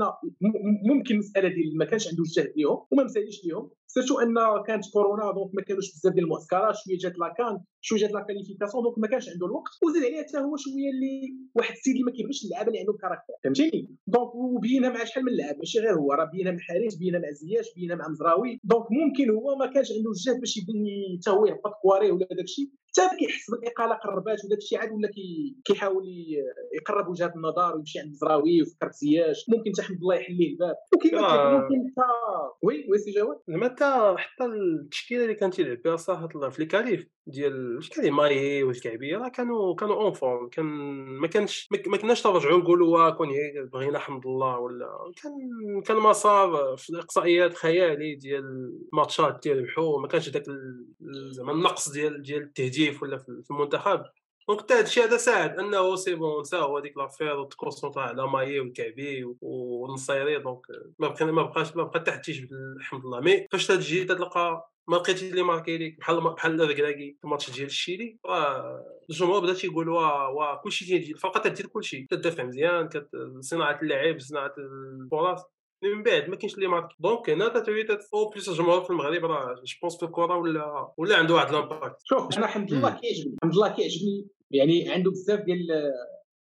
ممكن 0.89 1.13
المساله 1.13 1.47
ديال 1.49 1.77
ما 1.77 1.85
كانش 1.85 2.07
عنده 2.07 2.23
الجهد 2.23 2.53
ليهم 2.57 2.85
وما 2.91 3.03
مساليش 3.03 3.45
ليهم 3.45 3.69
surtout 3.87 4.19
إن 4.19 4.35
كانت 4.67 4.83
كورونا 4.93 5.31
donc 5.31 5.55
ما 5.55 5.61
كانوش 5.61 5.93
بزاف 5.93 6.13
ديال 6.13 6.25
المعسكرات 6.25 6.75
شوية 6.75 6.97
جات 6.97 7.19
la 7.19 7.35
CAN 7.35 7.59
شوية 7.81 7.99
جات 7.99 8.11
la 8.11 8.21
qualification 8.21 8.83
donc 8.83 8.97
ما 8.99 9.07
كانش 9.07 9.29
عنده 9.29 9.45
الوقت. 9.45 9.73
وزيد 9.83 10.03
عليه 10.03 10.21
حتى 10.23 10.37
هو 10.37 10.55
شوية 10.57 10.89
اللي 10.93 11.15
واحد 11.55 11.71
السيد 11.71 11.93
اللي 11.93 12.05
ما 12.05 12.11
كيبغيش 12.11 12.45
اللعابه 12.45 12.67
اللي 12.67 12.79
عندهم 12.79 12.97
caractère. 12.97 13.33
فهمتيني 13.43 13.95
donc 14.07 14.35
وبينها 14.35 14.89
مع 14.89 15.03
شحال 15.03 15.25
من 15.25 15.31
لاعب 15.33 15.55
ماشي 15.57 15.79
غير 15.79 15.93
هو 15.99 16.13
راه 16.13 16.25
بينها 16.33 16.51
مع 16.51 16.59
حارس 16.59 16.95
بينها 16.95 17.19
مع 17.19 17.31
زياش 17.31 17.67
بينها 17.75 17.95
مع 17.95 18.07
مزراوي. 18.09 18.59
donc 18.63 18.87
ممكن 18.91 19.29
هو 19.29 19.55
ما 19.55 19.65
كانش 19.73 19.91
عنده 19.91 20.09
الجهد 20.09 20.39
باش 20.39 20.57
يبني 20.57 21.19
حتى 21.21 21.29
هو 21.31 21.45
يهبط 21.45 21.73
كواري 21.81 22.11
ولا 22.11 22.27
داك 22.31 22.39
الشيء 22.43 22.69
حتى 22.97 23.17
كيحس 23.17 23.51
بالإقالة 23.51 23.95
قربات 23.95 24.45
وداك 24.45 24.57
الشيء 24.57 24.79
عاد 24.79 24.91
ولا 24.91 25.07
كي- 25.07 25.55
كيحاول 25.65 26.03
يقرب 26.73 27.07
وجهات 27.07 27.35
النظر 27.35 27.75
ويمشي 27.75 27.99
عند 27.99 28.09
مزراوي 28.11 28.59
ويفكر 28.61 28.87
في 28.89 28.97
زياش. 29.05 29.45
ممكن 29.49 29.71
حتى 29.71 29.93
الله 30.01 30.15
يحل 30.15 30.33
ليه 30.37 30.49
الباب 30.51 30.75
وكيما 30.95 31.19
آه. 31.19 31.51
ممكن 31.57 31.75
حتى 31.91 32.07
وي 32.63 32.85
وي 32.91 32.97
سي 32.97 33.11
جواد. 33.11 33.37
زعما 33.47 33.65
حتى 33.69 34.13
حتى 34.17 34.45
التشكيلة 34.45 35.23
اللي 35.23 35.35
كان 35.35 35.51
تيلعب 35.51 35.81
بها 35.85 35.95
صراحة 35.95 36.29
الله 36.35 36.49
في 36.49 36.59
الكاليف 36.59 37.07
ديال 37.27 37.75
واش 37.75 37.89
كان 37.89 38.11
ماي 38.11 38.63
والكعبيه 38.63 39.17
راه 39.17 39.29
كانوا 39.29 39.75
كانوا 39.75 39.95
اون 39.95 40.13
فورم 40.13 40.49
كان 40.49 40.65
ما 41.19 41.27
كانش 41.27 41.67
ما- 41.87 41.97
كناش 41.97 42.21
ترجعوا 42.21 42.57
نقولوا 42.59 42.97
واه 42.97 43.09
كون 43.09 43.29
بغينا 43.73 43.99
حمد 43.99 44.25
الله 44.25 44.59
ولا 44.59 44.87
كان 45.23 45.31
كان 45.81 45.97
مسار 45.97 46.75
في 46.77 46.89
الاقصائيات 46.89 47.53
خيالي 47.53 48.15
ديال 48.15 48.73
الماتشات 48.93 49.39
ديال 49.43 49.63
بحو 49.63 49.99
ما 49.99 50.07
كانش 50.07 50.29
ال- 50.49 51.33
زعما 51.33 51.51
النقص 51.51 51.89
ديال 51.91 52.21
ديال 52.21 52.51
التهديف 52.83 53.03
ولا 53.03 53.17
في 53.17 53.51
المنتخب. 53.51 54.03
donc 54.47 54.61
حتى 54.61 54.73
هادشي 54.73 55.01
هذا 55.01 55.17
ساعد 55.17 55.59
أنه 55.59 55.95
c'est 55.95 56.15
bon 56.15 56.41
نساو 56.41 56.77
هذيك 56.77 56.97
l'affaire 56.97 57.39
وتconcentra 57.39 58.03
على 58.03 58.27
مايي 58.27 58.59
والكعبي 58.59 59.23
والنصيري. 59.41 60.39
دونك 60.39 60.61
ما 60.99 61.07
بقى 61.07 61.25
ما 61.25 61.43
بقاش 61.43 61.75
ما 61.75 61.83
بقى 61.83 61.99
حتى 61.99 62.13
التيجي 62.13 62.49
حمد 62.77 63.05
الله. 63.05 63.19
mais 63.19 63.47
فاش 63.51 63.67
تجي 63.67 64.03
تلقى 64.05 64.69
ما 64.87 64.95
لقيتي 64.95 65.29
اللي 65.29 65.43
marquer 65.43 65.77
ليك 65.77 65.99
بحال 65.99 66.21
بحال 66.21 66.61
الركراكي 66.61 67.17
في 67.19 67.23
الماتش 67.23 67.51
ديال 67.51 67.65
الشيلي 67.65 68.19
الجمهور 69.09 69.39
بدا 69.39 69.53
تيقول 69.53 69.89
واه 69.89 70.29
واه 70.29 70.61
كلشي 70.63 70.85
تيجي 70.85 71.11
الفرقه 71.11 71.39
تدير 71.39 71.67
كلشي. 71.67 72.03
كتدافع 72.03 72.43
مزيان. 72.43 72.89
صناعة 73.39 73.79
اللعب 73.81 74.19
صناعة 74.19 74.53
الفرص. 74.57 75.41
من 75.85 76.03
بعد 76.03 76.29
ما 76.29 76.35
كاينش 76.35 76.55
اللي 76.55 76.67
marquer 76.67 76.95
donc 76.99 77.29
هنا 77.29 77.47
تتولي 77.49 77.83
تت- 77.83 78.09
en 78.13 78.29
plus 78.29 78.49
الجمهور 78.49 78.83
في 78.83 78.89
المغرب 78.89 79.25
راه 79.25 79.53
je 79.53 79.61
pense 79.81 79.97
في 79.97 80.03
الكرة 80.05 80.37
ولا 80.37 80.93
ولا 80.97 81.15
عنده 81.17 81.33
واحد 81.33 81.51
l'impact 81.53 81.95
شوف 82.03 82.37
أنا 82.37 82.45
حمد 82.45 82.73
الله. 82.73 82.89
كيعجبني. 82.89 83.35
حمد 83.43 83.55
الله 83.55 83.67
كيعجبني. 83.69 84.27
يعني 84.51 84.89
عنده 84.89 85.11
بزاف 85.11 85.39
ديال 85.39 85.57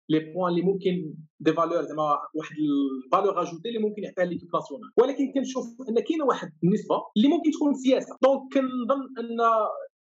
les 0.08 0.20
points 0.20 0.52
اللي 0.52 0.62
ممكن 0.62 1.14
des 1.40 1.52
valeurs 1.52 1.82
زعما 1.82 2.18
واحد 2.34 2.56
ال 3.04 3.10
valeur 3.10 3.42
ajoutée 3.42 3.68
اللي 3.68 3.78
ممكن 3.78 4.02
يعطيها 4.02 4.24
l'équipe 4.24 4.48
nationale 4.54 4.90
ولكن 4.98 5.32
كنشوف 5.34 5.64
أن 5.88 6.00
كاينة 6.00 6.24
واحد 6.24 6.52
النسبة 6.64 6.96
اللي 7.16 7.28
ممكن 7.28 7.50
تكون 7.50 7.74
سياسة. 7.74 8.16
donc 8.22 8.40
كنظن 8.54 9.00
أن 9.18 9.38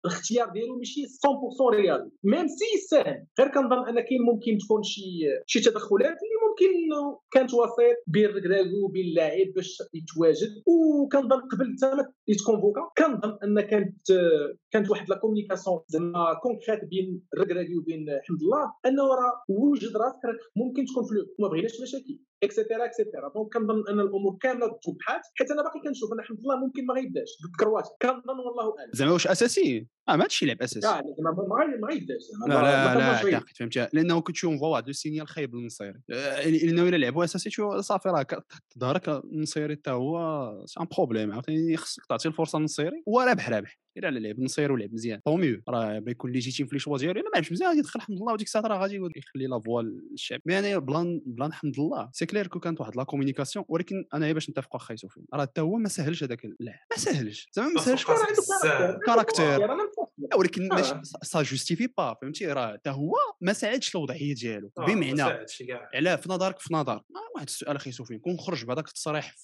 الاختيار 0.05 0.49
ديالو 0.49 0.77
ماشي 0.77 1.01
100% 1.01 1.69
رياضي 1.75 2.09
même 2.23 2.47
si 2.47 2.65
يساهم 2.75 3.27
غير 3.39 3.47
كنظن 3.53 3.87
أن 3.89 3.99
كاين 3.99 4.21
ممكن 4.21 4.57
تكون 4.65 4.83
شي 4.83 5.01
شي 5.47 5.59
تدخلات 5.59 6.17
اللي 6.23 6.32
ممكن 6.53 7.17
كانت 7.31 7.53
وسيط 7.53 7.97
بين 8.07 8.25
الركراكي 8.25 8.85
وبين 8.85 9.05
اللاعب 9.05 9.47
باش 9.55 9.77
يتواجد. 9.93 10.63
وكنظن 10.67 11.41
قبل 11.51 11.75
حتى 11.77 12.05
يتconvoqua 12.27 12.81
كنظن 12.97 13.37
أن 13.43 13.61
كانت 13.61 13.97
كانت 14.71 14.89
واحد 14.89 15.09
la 15.09 15.17
communication 15.17 15.79
زعما 15.87 16.33
concrète 16.43 16.89
بين 16.89 17.21
الركراكي 17.33 17.77
وبين 17.77 18.05
حمد 18.09 18.41
الله 18.41 18.73
أنه 18.85 19.03
راه 19.03 19.33
وجد 19.49 19.97
راسك 19.97 20.25
راك 20.25 20.37
ممكن 20.55 20.85
تكون 20.85 21.03
في 21.03 21.15
ما 21.39 21.47
بغيناش 21.47 21.81
مشاكل. 21.81 22.19
et 22.43 22.54
cetera 22.54 22.85
et 22.85 22.96
cetera 22.96 23.29
donc 23.35 23.53
كنظن 23.53 23.83
أن 23.89 23.99
الأمور 23.99 24.37
كاملة 24.41 24.67
توضحات 24.83 25.21
حيت 25.35 25.51
أنا 25.51 25.61
باقي 25.63 25.79
كنشوف 25.79 26.13
أن 26.13 26.21
حمد 26.21 26.39
الله 26.39 26.55
ممكن 26.65 26.85
ما 26.85 26.93
غيبداش. 26.93 27.29
ضد 27.43 27.55
كرواتيا. 27.59 27.91
كنظن 28.01 28.39
والله 28.39 28.75
اعلم 28.79 28.91
زعما 28.93 29.11
واش 29.11 29.27
أساسي؟ 29.27 29.87
آه 30.09 30.15
ما 30.15 30.23
هادشي 30.23 30.45
لعب 30.45 30.61
أساسي. 30.61 30.79
لا 30.79 31.03
زعما 31.17 31.31
ما 31.47 31.55
غي- 31.55 31.79
ما 31.81 31.87
غيبداش 31.87 32.21
زعما. 32.21 32.53
لا 32.53 32.61
لا 32.61 32.99
لا. 32.99 33.35
اعتقد 33.35 33.57
فهمتها 33.57 33.89
لأنه 33.93 34.21
كتشوف 34.21 34.61
واحد 34.61 34.87
le 34.87 34.93
signal 34.93 35.27
خايب 35.27 35.55
للنصيري 35.55 36.01
آه، 36.11 36.49
لأنه 36.49 36.83
إلا 36.89 36.95
لعبوا 36.97 37.23
أساسي 37.23 37.49
شو 37.49 37.81
صافي 37.81 38.09
راه 38.09 38.25
ظهرك 38.79 39.09
النصيري 39.09 39.75
حتى 39.75 39.91
هو 39.91 40.17
c'est 40.65 40.79
un 40.79 40.87
problème 40.97 41.31
عاوتاني 41.31 41.77
خصك 41.77 42.05
تعطي 42.05 42.27
الفرصة 42.27 42.59
للنصيري 42.59 43.03
هو 43.09 43.21
رابح 43.21 43.49
رابح. 43.49 43.79
إلا 43.97 44.11
لا 44.11 44.19
لعب 44.19 44.39
نصير 44.39 44.71
ولعب 44.71 44.93
مزيان. 44.93 45.19
tant 45.25 45.37
mieux 45.37 45.61
راه 45.69 45.99
بيكون 45.99 46.31
légitime 46.31 46.67
في 46.67 46.75
les 46.75 46.79
choix 46.79 46.97
ديالو 46.97 47.19
الا 47.19 47.29
ما 47.29 47.29
لعبش 47.35 47.51
مزيان 47.51 47.69
غادي 47.69 47.79
يدخل 47.79 48.01
حمد 48.01 48.17
الله 48.17 48.33
وديك 48.33 48.47
الساعة 48.47 48.61
راه 48.61 48.77
غادي 48.77 48.95
يخلي 48.95 49.47
la 49.47 49.59
voix 49.59 49.81
للشعب. 49.81 50.39
mais 50.45 50.59
أنا 50.59 50.77
بلان 50.77 51.21
بلان 51.25 51.53
حمد 51.53 51.79
الله 51.79 52.09
c'est 52.13 52.25
clair 52.25 52.47
que 52.47 52.59
كانت 52.59 52.81
واحد 52.81 52.95
la 52.95 53.03
communication 53.03 53.65
ولكن 53.67 54.05
أنا 54.13 54.31
باش 54.31 54.49
نتفق 54.49 54.75
واخا 54.75 54.95
سفيان 54.95 55.25
راه 55.33 55.41
حتى 55.41 55.61
هو 55.61 55.77
ما 55.77 55.89
سهلش 55.89 56.23
هذاك 56.23 56.45
لا 56.59 56.79
ما 56.91 56.97
سهلش. 56.97 57.49
زعما 57.53 57.69
ما 57.73 57.81
سهلش. 57.81 58.05
caractère 59.05 59.67
ولكن 60.35 60.67
ماشي 60.67 60.93
ça 61.23 61.41
justifie 61.41 61.87
pas 61.97 62.13
فهمتي؟ 62.21 62.47
راه 62.47 62.73
حتى 62.73 62.89
هو 62.89 63.13
ما 63.41 63.53
ساعدش 63.53 63.95
الوضعية 63.95 64.35
ديالو. 64.35 64.71
بمعنى 64.77 65.21
علاه 65.93 66.15
في 66.15 66.29
نظرك 66.29 66.59
في 66.59 66.73
نظر 66.73 67.01
واحد 67.35 67.47
السؤال 67.47 67.75
أخي 67.75 67.91
سفيان 67.91 68.19
كون 68.19 68.37
خرج 68.37 68.65
بهذاك 68.65 68.87
التصريح 68.87 69.35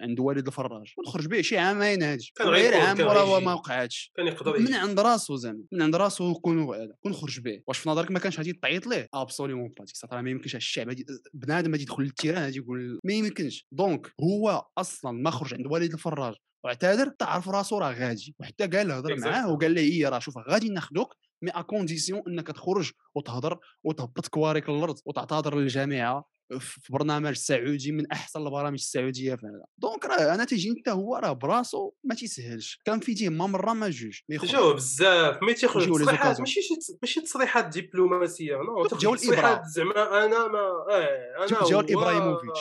عند 0.00 0.20
وليد 0.20 0.46
الفراج 0.46 0.94
ونخرج 0.98 1.26
به 1.26 1.42
شي 1.42 1.58
عامين 1.58 2.02
هادي 2.02 2.32
غير 2.40 2.74
عام 2.74 3.00
وراه 3.00 3.40
ما 3.40 3.54
وقعاتش 3.54 4.12
كان 4.16 4.26
يقدر 4.26 4.58
من 4.58 4.74
عند 4.74 5.00
راسو 5.00 5.36
زعما 5.36 5.64
من 5.72 5.82
عند 5.82 5.96
راسو 5.96 6.34
كون 6.34 6.74
هذا 6.74 6.94
كون 7.02 7.12
خرج 7.12 7.40
به 7.40 7.62
واش 7.66 7.78
في 7.78 7.88
نظرك 7.88 8.10
ما 8.10 8.18
كانش 8.18 8.38
غادي 8.38 8.52
تعيط 8.52 8.86
ليه؟ 8.86 9.08
absolument 9.14 9.68
pas 9.68 9.84
ديك 9.84 9.94
الساعة 9.94 10.20
ما 10.20 10.30
يمكنش 10.30 10.56
الشعب 10.56 10.88
هادي 10.88 11.06
بنادم 11.34 11.72
غادي 11.72 11.82
يدخل 11.82 12.02
لل 12.02 12.11
terrain 12.11 12.42
غادي 12.42 12.58
يقول 12.58 13.00
ما 13.04 13.12
يمكنش. 13.12 13.66
donc 13.72 14.12
هو 14.20 14.66
أصلا 14.78 15.12
ما 15.12 15.30
خرج 15.30 15.54
عند 15.54 15.66
وليد 15.66 15.92
الفراج 15.92 16.34
واعتذر 16.64 17.08
تعرف 17.08 17.48
راسو 17.48 17.78
راه 17.78 17.92
غادي. 17.92 18.34
وحتى 18.40 18.66
قال 18.66 18.88
له 18.88 18.96
هضر 18.96 19.16
معاه 19.20 19.52
وقال 19.52 19.74
له 19.74 19.80
إيه 19.80 20.08
راه 20.08 20.18
شوف 20.18 20.38
غادي 20.38 20.68
ناخذوك 20.68 21.14
مي 21.42 21.50
ا 21.50 21.62
كونديسيون 21.62 22.22
إنك 22.28 22.46
تخرج 22.46 22.90
وتهضر 23.14 23.58
وتهبط 23.84 24.26
كواريك 24.26 24.68
الأرض 24.68 24.96
وتعتذر 25.06 25.56
للجامعه 25.58 26.24
في 26.60 26.92
برنامج 26.92 27.32
سعودي 27.32 27.92
من 27.92 28.12
أحسن 28.12 28.46
البرامج 28.46 28.78
السعودية 28.78 29.34
في 29.34 29.46
هذا. 29.46 29.64
دونك 29.78 30.04
راه 30.04 30.34
أنا 30.34 30.44
تيجيني 30.44 30.80
حتى 30.80 30.90
هو 30.90 31.16
راه 31.16 31.32
براسو 31.32 31.92
ما 32.04 32.14
تيسهلش. 32.14 32.80
كان 32.84 33.00
في 33.00 33.14
تيه 33.14 33.28
ما 33.28 33.46
مره 33.46 33.72
ما 33.72 33.88
جوج 33.90 34.20
جاو 34.30 34.74
بزاف 34.74 35.42
ما 35.42 35.52
تيخرج 35.52 35.88
تصريحات 35.88 36.40
ماشي 36.40 36.60
ماشي 37.02 37.20
تصريحات 37.20 37.78
دبلوماسية 37.78 38.56
نو 38.56 38.86
تصريحات 38.86 39.62
زعما 39.66 40.24
أنا 40.24 40.48
ما 40.48 40.58
آه 40.90 41.22
أنا 41.38 41.68
جاو 41.70 41.80
ابراهيموفيتش 41.80 42.60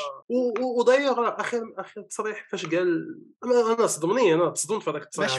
ودايوغ 0.77 1.41
اخر 1.41 1.73
اخر 1.77 2.01
تصريح 2.01 2.47
فاش 2.51 2.65
قال 2.65 3.19
أنا 3.43 3.87
صدمني 3.87 4.33
أنا 4.33 4.49
تصدمت 4.49 4.83
في 4.83 4.89
هذاك 4.89 5.03
التصريح 5.03 5.31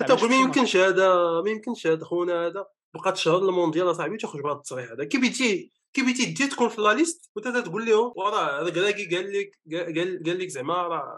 حتى 0.00 0.26
ما 0.26 0.36
يمكنش 0.36 0.76
هذا 0.76 1.14
ما 1.44 1.50
يمكنش 1.50 1.86
هذا 1.86 2.04
خونا 2.04 2.46
هذا 2.46 2.66
بقات 2.94 3.16
شهر 3.16 3.38
المونديال 3.38 3.90
أصاحبي 3.90 4.16
تخرج 4.16 4.42
بهذا 4.42 4.56
التصريح 4.56 4.90
هذا. 4.90 5.04
كي 5.04 5.18
بيتي 5.18 5.72
كي 5.98 6.04
بغيتي 6.04 6.46
تكون 6.46 6.68
في 6.68 6.80
لا 6.80 6.94
ليست 6.94 7.30
وأنت 7.36 7.56
تقول 7.56 7.86
لهم 7.86 8.12
وراه 8.16 8.62
هذاك 8.62 8.76
راكي 8.76 9.16
قال 9.16 9.32
لك 9.32 9.50
قال, 9.72 10.22
قال 10.26 10.38
لك 10.38 10.48
زعما 10.48 10.74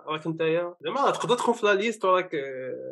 راك 0.07 0.27
أنت 0.27 0.43
زعما 0.81 1.11
تقدر 1.11 1.35
تكون 1.35 1.55
في 1.55 1.67
لا 1.67 1.75
ليست 1.75 2.05
وراك 2.05 2.31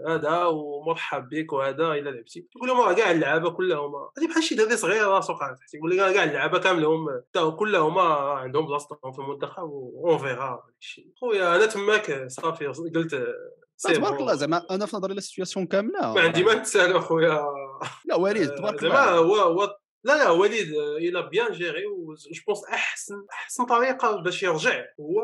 هذا 0.08 0.44
ومرحب 0.44 1.28
بك 1.28 1.52
وهذا 1.52 1.92
إلا 1.92 2.10
لعبتي 2.10 2.46
تقول 2.52 2.68
لهم 2.68 2.80
راه 2.80 2.92
كاع 2.92 3.10
اللعابة 3.10 3.50
كلهم 3.50 3.92
هذه 4.18 4.28
بحال 4.28 4.42
شي 4.42 4.54
دري 4.54 4.76
صغير 4.76 5.08
راسو 5.08 5.32
قاعد 5.32 5.56
تقول 5.72 5.90
لك 5.90 6.14
كاع 6.14 6.24
اللعابة 6.24 6.58
كاملهم 6.58 7.06
حتى 7.10 7.50
كلهم 7.50 7.98
عندهم 7.98 8.66
بلاصتهم 8.66 9.12
في 9.12 9.18
المنتخب 9.18 9.70
اون 10.04 10.18
فيغا 10.18 10.62
خويا 11.20 11.56
أنا 11.56 11.66
تماك 11.66 12.24
صافي 12.28 12.66
قلت 12.66 13.26
تبارك 13.78 14.20
الله 14.20 14.34
زعما 14.34 14.66
أنا 14.70 14.86
في 14.86 14.96
نظري 14.96 15.14
لا 15.14 15.20
سيتياسيون 15.20 15.66
كاملة. 15.66 16.14
ما 16.14 16.20
عندي 16.20 16.44
ما 16.44 16.54
نتسالى 16.54 17.00
خويا. 17.00 17.44
لا 18.04 18.14
وليد 18.14 18.48
تبارك 18.48 18.82
الله. 18.82 18.94
زعما 18.94 19.10
هو 19.10 19.36
هو 19.36 19.77
لا 20.04 20.12
لا 20.12 20.30
وليد 20.30 20.74
إلى 20.74 21.28
بيان 21.30 21.52
جيري 21.52 21.86
و 21.86 21.97
جو 22.14 22.42
بونس 22.46 22.64
احسن 22.64 23.14
أحسن 23.32 23.64
طريقة 23.64 24.22
باش 24.22 24.42
يرجع 24.42 24.84
هو 25.00 25.22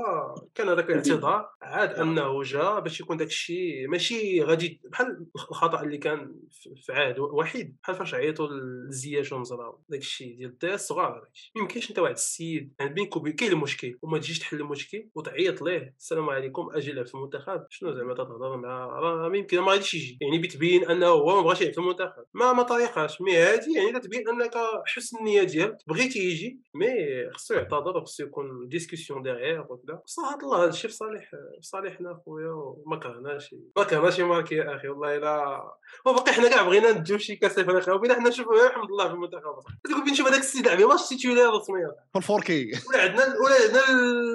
كان 0.55 0.69
هذاك 0.69 0.91
الاعتذار 0.91 1.50
عاد 1.62 1.91
انه 1.91 2.43
جا 2.43 2.79
باش 2.79 3.00
يكون 3.00 3.17
داك 3.17 3.29
الشيء 3.29 3.88
ماشي 3.88 4.43
غادي 4.43 4.81
بحال 4.85 5.26
الخطأ 5.35 5.83
اللي 5.83 5.99
كان 5.99 6.35
في 6.76 6.93
عهد 6.93 7.19
وحيد. 7.19 7.76
بحال 7.83 7.97
فاش 7.97 8.14
عيطوا 8.14 8.49
لزياش 8.88 9.33
ومزراو 9.33 9.81
داك 9.88 10.00
الشيء 10.00 10.37
ديال 10.37 10.50
الدراري 10.50 10.75
الصغار 10.75 11.12
هذاك 11.12 11.31
ما 11.57 11.62
يمكنش 11.62 11.91
انت 11.91 11.99
واحد 11.99 12.14
السيد. 12.14 12.75
يعني 12.81 12.95
بينك 12.95 13.17
وبين 13.17 13.33
كاين 13.33 13.53
المشكل 13.53 13.99
وما 14.03 14.19
تجيش 14.19 14.38
تحل 14.38 14.61
المشكل 14.61 15.09
وتعيط 15.14 15.62
ليه. 15.62 15.95
السلام 15.99 16.31
عليكم 16.31 16.69
أجي 16.73 16.93
لعب 16.93 17.07
في 17.07 17.14
المنتخب. 17.14 17.67
شنو 17.71 17.93
زعما 17.93 18.14
تهضر 18.14 18.57
مع 18.57 18.87
راه 18.87 19.29
ما 19.29 19.37
يمكن 19.37 19.61
ما 19.61 19.73
غاديش 19.73 19.95
يجي. 19.95 20.19
يعني 20.21 20.38
بتبين 20.38 20.85
أنه 20.85 21.07
هو 21.07 21.37
ما 21.37 21.43
بغاش 21.43 21.61
يلعب 21.61 21.73
في 21.73 21.79
المنتخب. 21.79 22.25
ما 22.35 22.53
ما 22.53 22.62
طريقاش 22.62 23.21
mais 23.21 23.37
هذه 23.37 23.76
يعني 23.76 24.00
تبين 24.00 24.29
أنك 24.29 24.55
حسن 24.87 25.19
النية 25.19 25.43
ديالك. 25.43 25.76
بغيتي 25.87 26.19
يجي 26.19 26.61
mais 26.75 27.30
خصو 27.31 27.54
يعتذر 27.54 27.97
وخصو 27.97 28.23
يكون 28.23 28.69
discussion 28.68 29.23
ديغيغ 29.23 29.73
وكذا 29.73 30.02
صراحة 30.07 30.38
الله 30.43 30.62
هذا 30.62 30.69
الشيء 30.69 30.90
في 30.90 30.97
صالح 30.97 31.31
في 31.31 31.66
صالحنا 31.66 32.21
خويا 32.26 32.50
وما 32.52 32.97
كرهناش 32.97 33.54
ما 33.76 33.85
كرهناش 33.85 34.21
ماركي 34.21 34.54
يا 34.54 34.76
أخي 34.76 34.88
والله 34.88 35.16
إلا 35.16 35.64
وباقي 36.07 36.33
حنا 36.33 36.49
كاع 36.49 36.62
بغينا 36.62 36.93
نديو 36.93 37.19
شي 37.19 37.37
كاس 37.37 37.59
افريقيا 37.59 37.93
وبينا 37.93 38.14
حنا 38.14 38.28
نشوفوا 38.28 38.66
الحمد 38.66 38.90
لله 38.90 39.09
في 39.09 39.14
المنتخب. 39.14 39.43
تقول 39.85 40.11
نشوف 40.11 40.26
هذاك 40.26 40.40
السيد 40.40 40.69
عمي 40.69 40.85
ماش 40.85 41.09
تيتولير 41.09 41.61
في 41.61 41.93
الفوركي 42.16 42.73
ولا 42.88 43.02
عندنا 43.02 43.25
ولا 43.25 43.54
عندنا 43.54 43.83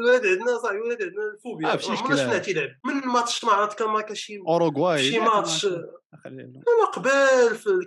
ولاد 0.06 0.26
عندنا 0.26 0.58
صاحبي 0.58 0.80
ولاد 0.80 1.04
عندنا 1.04 1.24
الفوبيا. 1.34 1.68
ما 1.68 1.78
شفنا 1.78 2.38
تيلعب 2.38 2.70
من 2.86 2.94
ماتش 2.94 3.46
ما 3.46 3.52
عرفت 3.52 3.80
كان 3.80 3.90
ماركا 3.90 4.14
شي 4.14 4.38
أوروغواي. 4.48 5.04
شي 5.04 5.20
ماتش 5.20 5.68
أنا 6.14 6.86
قبل 6.94 7.10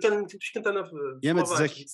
كان 0.01 0.27
كنت 0.55 0.67
أنا 0.67 0.83
في 0.83 1.19
يا 1.23 1.33
ما 1.33 1.41
تزاكي 1.41 1.85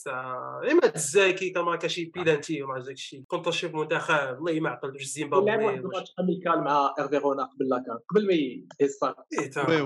يا 0.64 0.74
ما 0.74 0.88
تزاكي 0.88 1.50
كان 1.50 1.64
ماركا 1.64 1.88
شي 1.88 2.06
بيلانتي 2.06 2.64
وما 2.64 2.80
داك 2.80 2.92
الشيء 2.92 3.24
كنت 3.28 3.48
نشوف 3.48 3.76
منتخب 3.76 4.38
الله 4.38 4.60
ما 4.60 4.70
عقل 4.70 4.92
واش 4.92 5.04
زيمبابوي 5.04 5.52
لعب 5.52 5.64
واحد 5.64 5.78
الماتش 5.78 6.14
اميكال 6.20 6.64
مع 6.64 6.94
إيرفي 7.00 7.18
رونا 7.18 7.44
قبل 7.44 7.70
لا 7.70 7.84
كان. 7.88 7.98
قبل 8.10 8.28
ما 8.28 8.34
يهز 8.34 9.00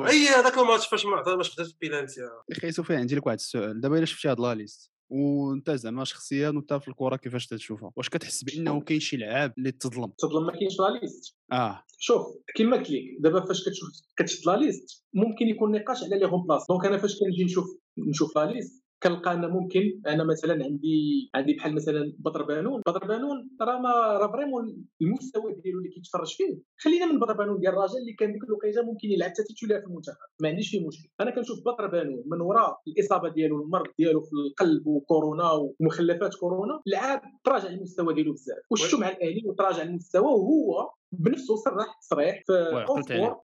أي 0.08 0.28
هذاك 0.28 0.58
الماتش 0.58 0.88
فاش 0.88 1.06
ما 1.06 1.16
عطاش 1.16 1.52
خدات 1.52 1.68
بيلانتي 1.82 2.22
أخي 2.52 2.72
سفيان 2.72 3.00
عندي 3.00 3.16
لك 3.16 3.26
واحد 3.26 3.38
السؤال. 3.38 3.82
دابا 3.82 3.98
إلا 3.98 4.06
شفتي 4.06 4.28
هاد 4.28 4.40
la 4.40 4.56
liste 4.56 4.93
وأنت 5.10 5.72
زعما 5.72 6.04
شخصيا 6.04 6.50
وأنت 6.50 6.74
في 6.74 6.88
الكرة 6.88 7.16
كيفاش 7.16 7.48
تشوفها 7.48 7.92
واش 7.96 8.10
كتحس 8.10 8.44
بأنه 8.44 8.82
كاين 8.82 9.00
شي 9.00 9.18
لعاب 9.18 9.54
اللي 9.58 9.72
تظلم؟ 9.72 10.12
تظلم 10.18 10.46
ما 10.46 10.52
كاينش 10.52 10.80
la 10.80 11.00
liste. 11.02 11.36
آه. 11.52 11.84
شوف 11.98 12.22
كما 12.56 12.78
قلت 12.78 12.90
لك 12.92 13.02
دابا 13.20 13.46
فاش 13.46 13.62
كتشوف 13.62 13.90
كتشد 14.18 14.48
la 14.48 14.58
liste 14.58 15.04
ممكن 15.14 15.48
يكون 15.48 15.72
نقاش 15.72 16.04
على 16.04 16.20
les 16.20 16.26
remplaçants 16.26 16.62
donc 16.70 16.86
أنا 16.86 16.98
فاش 16.98 17.20
كنجي 17.20 17.44
نشوف 17.44 17.66
نشوف 17.98 18.38
la 18.38 18.46
liste 18.46 18.83
كنلقى 19.04 19.34
أن 19.34 19.50
ممكن 19.50 20.02
أنا 20.08 20.24
مثلا 20.24 20.64
عندي 20.66 21.30
عندي 21.36 21.54
بحال 21.54 21.76
مثلا 21.76 22.14
بدر 22.20 22.44
بانون 22.44 22.82
بدر 22.88 23.08
بانون 23.08 23.50
راه 23.62 23.80
ما 23.80 23.90
راه 24.18 24.32
vraiment 24.32 24.86
المستوى 25.02 25.54
ديالو 25.64 25.78
اللي 25.78 25.90
كيتفرج 25.90 26.36
فيه. 26.36 26.62
خلينا 26.78 27.06
من 27.06 27.20
بدر 27.20 27.34
بانون 27.34 27.60
ديال 27.60 27.74
الراجل 27.74 27.98
اللي 27.98 28.14
كان 28.14 28.34
ديك 28.34 28.44
الوقيته 28.44 28.82
ممكن 28.82 29.08
يلعب 29.12 29.30
حتى 29.30 29.44
titulaire 29.44 29.80
في 29.82 29.88
المنتخب. 29.88 30.18
ما 30.42 30.50
عنديش 30.50 30.70
فيه 30.70 30.88
مشكل. 30.88 31.10
أنا 31.22 31.32
كنشوف 31.32 31.60
بدر 31.60 31.88
بانون 31.88 32.24
من 32.26 32.42
وراء 32.42 32.78
الإصابة 32.88 33.30
ديالو 33.30 33.64
المرض 33.64 33.88
ديالو 34.00 34.22
في 34.22 34.32
القلب 34.34 34.88
وكورونا 34.88 35.52
ومخلفات 35.52 36.34
كورونا 36.36 36.82
لعاب 36.88 37.22
تراجع 37.44 37.70
المستوى 37.70 38.14
ديالو 38.14 38.34
بزاف. 38.34 38.58
وشفتو 38.72 38.98
مع 38.98 39.10
الأهلي 39.10 39.42
وتراجع 39.46 39.84
المستوى 39.84 40.24
وهو 40.26 40.90
بنفسه 41.12 41.56
صرح 41.56 42.00
تصريح 42.02 42.44
في 42.48 42.54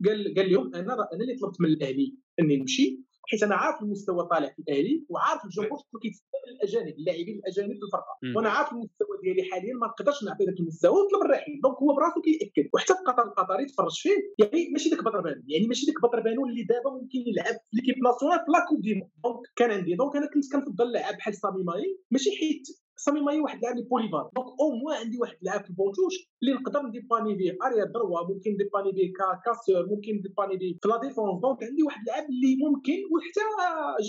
قال 0.05 0.33
قال 0.37 0.51
لهم 0.53 0.75
أنا 0.75 0.93
أنا 0.93 1.21
اللي 1.21 1.35
طلبت 1.41 1.61
من 1.61 1.69
الأهلي 1.69 2.15
أني 2.39 2.57
نمشي. 2.57 3.05
حيت 3.29 3.43
أنا 3.43 3.55
عارف 3.55 3.81
المستوى 3.81 4.27
طالع 4.31 4.49
في 4.55 4.59
الأهلي 4.59 5.05
وعارف 5.09 5.45
الجمهور 5.45 5.79
شنو 5.79 5.99
كيتسنى 6.03 6.27
الأجانب 6.55 6.95
اللاعبين 6.99 7.35
الأجانب 7.39 7.71
في 7.79 7.85
الفرقة. 7.87 8.13
وأنا 8.35 8.49
عارف 8.49 8.71
المستوى 8.73 9.13
ديالي 9.23 9.43
حاليا 9.51 9.73
ما 9.81 9.87
نقدرش 9.87 10.23
نعطي 10.23 10.45
ذاك 10.45 10.59
المستوى 10.59 10.95
ونطلب 11.01 11.21
الرحيل 11.25 11.59
donc 11.63 11.77
هو 11.83 11.95
براسو 11.95 12.21
كيأكد. 12.25 12.69
وحتى 12.73 12.93
القطر 12.93 13.23
القطري 13.29 13.65
تفرج 13.65 13.95
فيه. 14.03 14.17
يعني 14.39 14.69
ماشي 14.73 14.89
ذاك 14.89 15.01
بدر 15.07 15.21
بانون 15.21 15.41
يعني 15.47 15.67
ماشي 15.67 15.85
ذاك 15.85 15.99
بدر 16.05 16.19
بانون 16.25 16.45
اللي 16.45 16.63
دابا 16.63 16.89
ممكن 16.97 17.19
يلعب 17.29 17.55
في 17.67 17.73
l'équipe 17.77 17.97
nationale 18.03 18.39
في 18.45 18.51
la 18.55 18.62
coupe 18.62 18.81
du 18.81 18.93
donc 19.23 19.43
كان 19.55 19.71
عندي 19.71 19.95
donc 19.95 20.15
أنا 20.15 20.27
كنت 20.33 20.45
كنفضل 20.53 20.91
لاعب 20.91 21.15
بحال 21.17 21.35
سامي 21.35 21.63
مايي. 21.63 21.99
ماشي 22.11 22.29
حيت 22.39 22.65
سامي 22.97 23.21
مايي 23.21 23.39
واحد 23.39 23.57
اللاعب 23.57 23.75
polyvalent 23.91 24.25
donc 24.35 24.47
au 24.61 24.67
moins 24.81 24.97
عندي 25.03 25.17
واحد 25.21 25.37
اللاعب 25.41 25.63
في 25.63 25.69
ال 25.69 25.73
banc 25.73 25.87
de 25.87 25.94
touche 25.94 26.15
اللي 26.41 26.53
نقدر 26.53 26.81
نديباني 26.87 27.33
به 27.39 27.49
arrière 27.65 27.85
droit 27.93 28.27
ممكن 28.29 28.51
نديباني 28.55 28.91
به 28.97 29.05
casseur 29.45 29.83
ممكن 29.91 30.11
نديباني 30.19 30.55
به 30.61 30.69
في 30.81 30.87
la 30.89 30.97
défense. 31.03 31.41
donc 31.41 31.63
عندي 31.63 31.83
واحد 31.83 31.99
اللاعب 32.01 32.25
اللي 32.33 32.51
ممكن 32.65 32.99
وحتى 33.11 33.43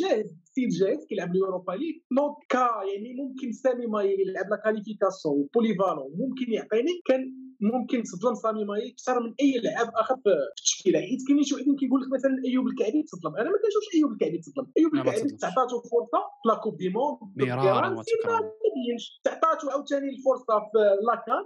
جاهز 0.00 0.28
c'est-à-dire 0.50 0.66
il 0.66 0.68
جاهز 0.68 1.06
كيلعب 1.08 1.30
اليوروبا 1.30 1.72
ليغ 1.72 1.94
donc 2.16 2.36
كا 2.48 2.66
يعني 2.90 3.10
ممكن 3.20 3.52
سامي 3.52 3.86
مايي 3.86 4.06
يلعب 4.20 4.48
la 4.50 4.56
qualification 4.64 5.48
polyvalent 5.54 6.10
ممكن 6.22 6.46
يعطيني. 6.52 6.94
كان 7.08 7.20
ممكن 7.60 8.02
تظلم 8.02 8.34
سامي 8.34 8.64
مايي 8.64 8.90
أكثر 8.92 9.20
من 9.20 9.34
أي 9.40 9.52
لاعب 9.64 9.88
آخر 9.94 10.16
في 10.16 10.30
التشكيلة. 10.58 11.00
حيت 11.00 11.20
كاينين 11.26 11.44
شي 11.44 11.54
وحدين 11.54 11.76
كيقول 11.76 12.00
لك 12.02 12.08
مثلا 12.12 12.32
أيوب 12.44 12.66
الكعبي 12.66 13.02
تظلم 13.02 13.36
أنا 13.36 13.50
ما 13.50 13.58
كنشوفش 13.62 13.88
أيوب 13.94 14.12
الكعبي 14.12 14.38
تظلم 14.38 14.66
أيوب 14.78 14.94
الكعبي 14.94 15.30
تعطاتو 15.36 15.80
فرصة 15.80 16.20
في 16.42 16.48
la 16.48 16.56
coupe 16.56 16.76
du 16.76 16.88
monde 16.88 17.18
ميرار 17.36 17.84
تعطاتو 19.24 19.70
عاوتاني 19.70 20.08
الفرصة 20.10 20.54
في 20.72 20.78
la 21.08 21.20
CAN. 21.20 21.44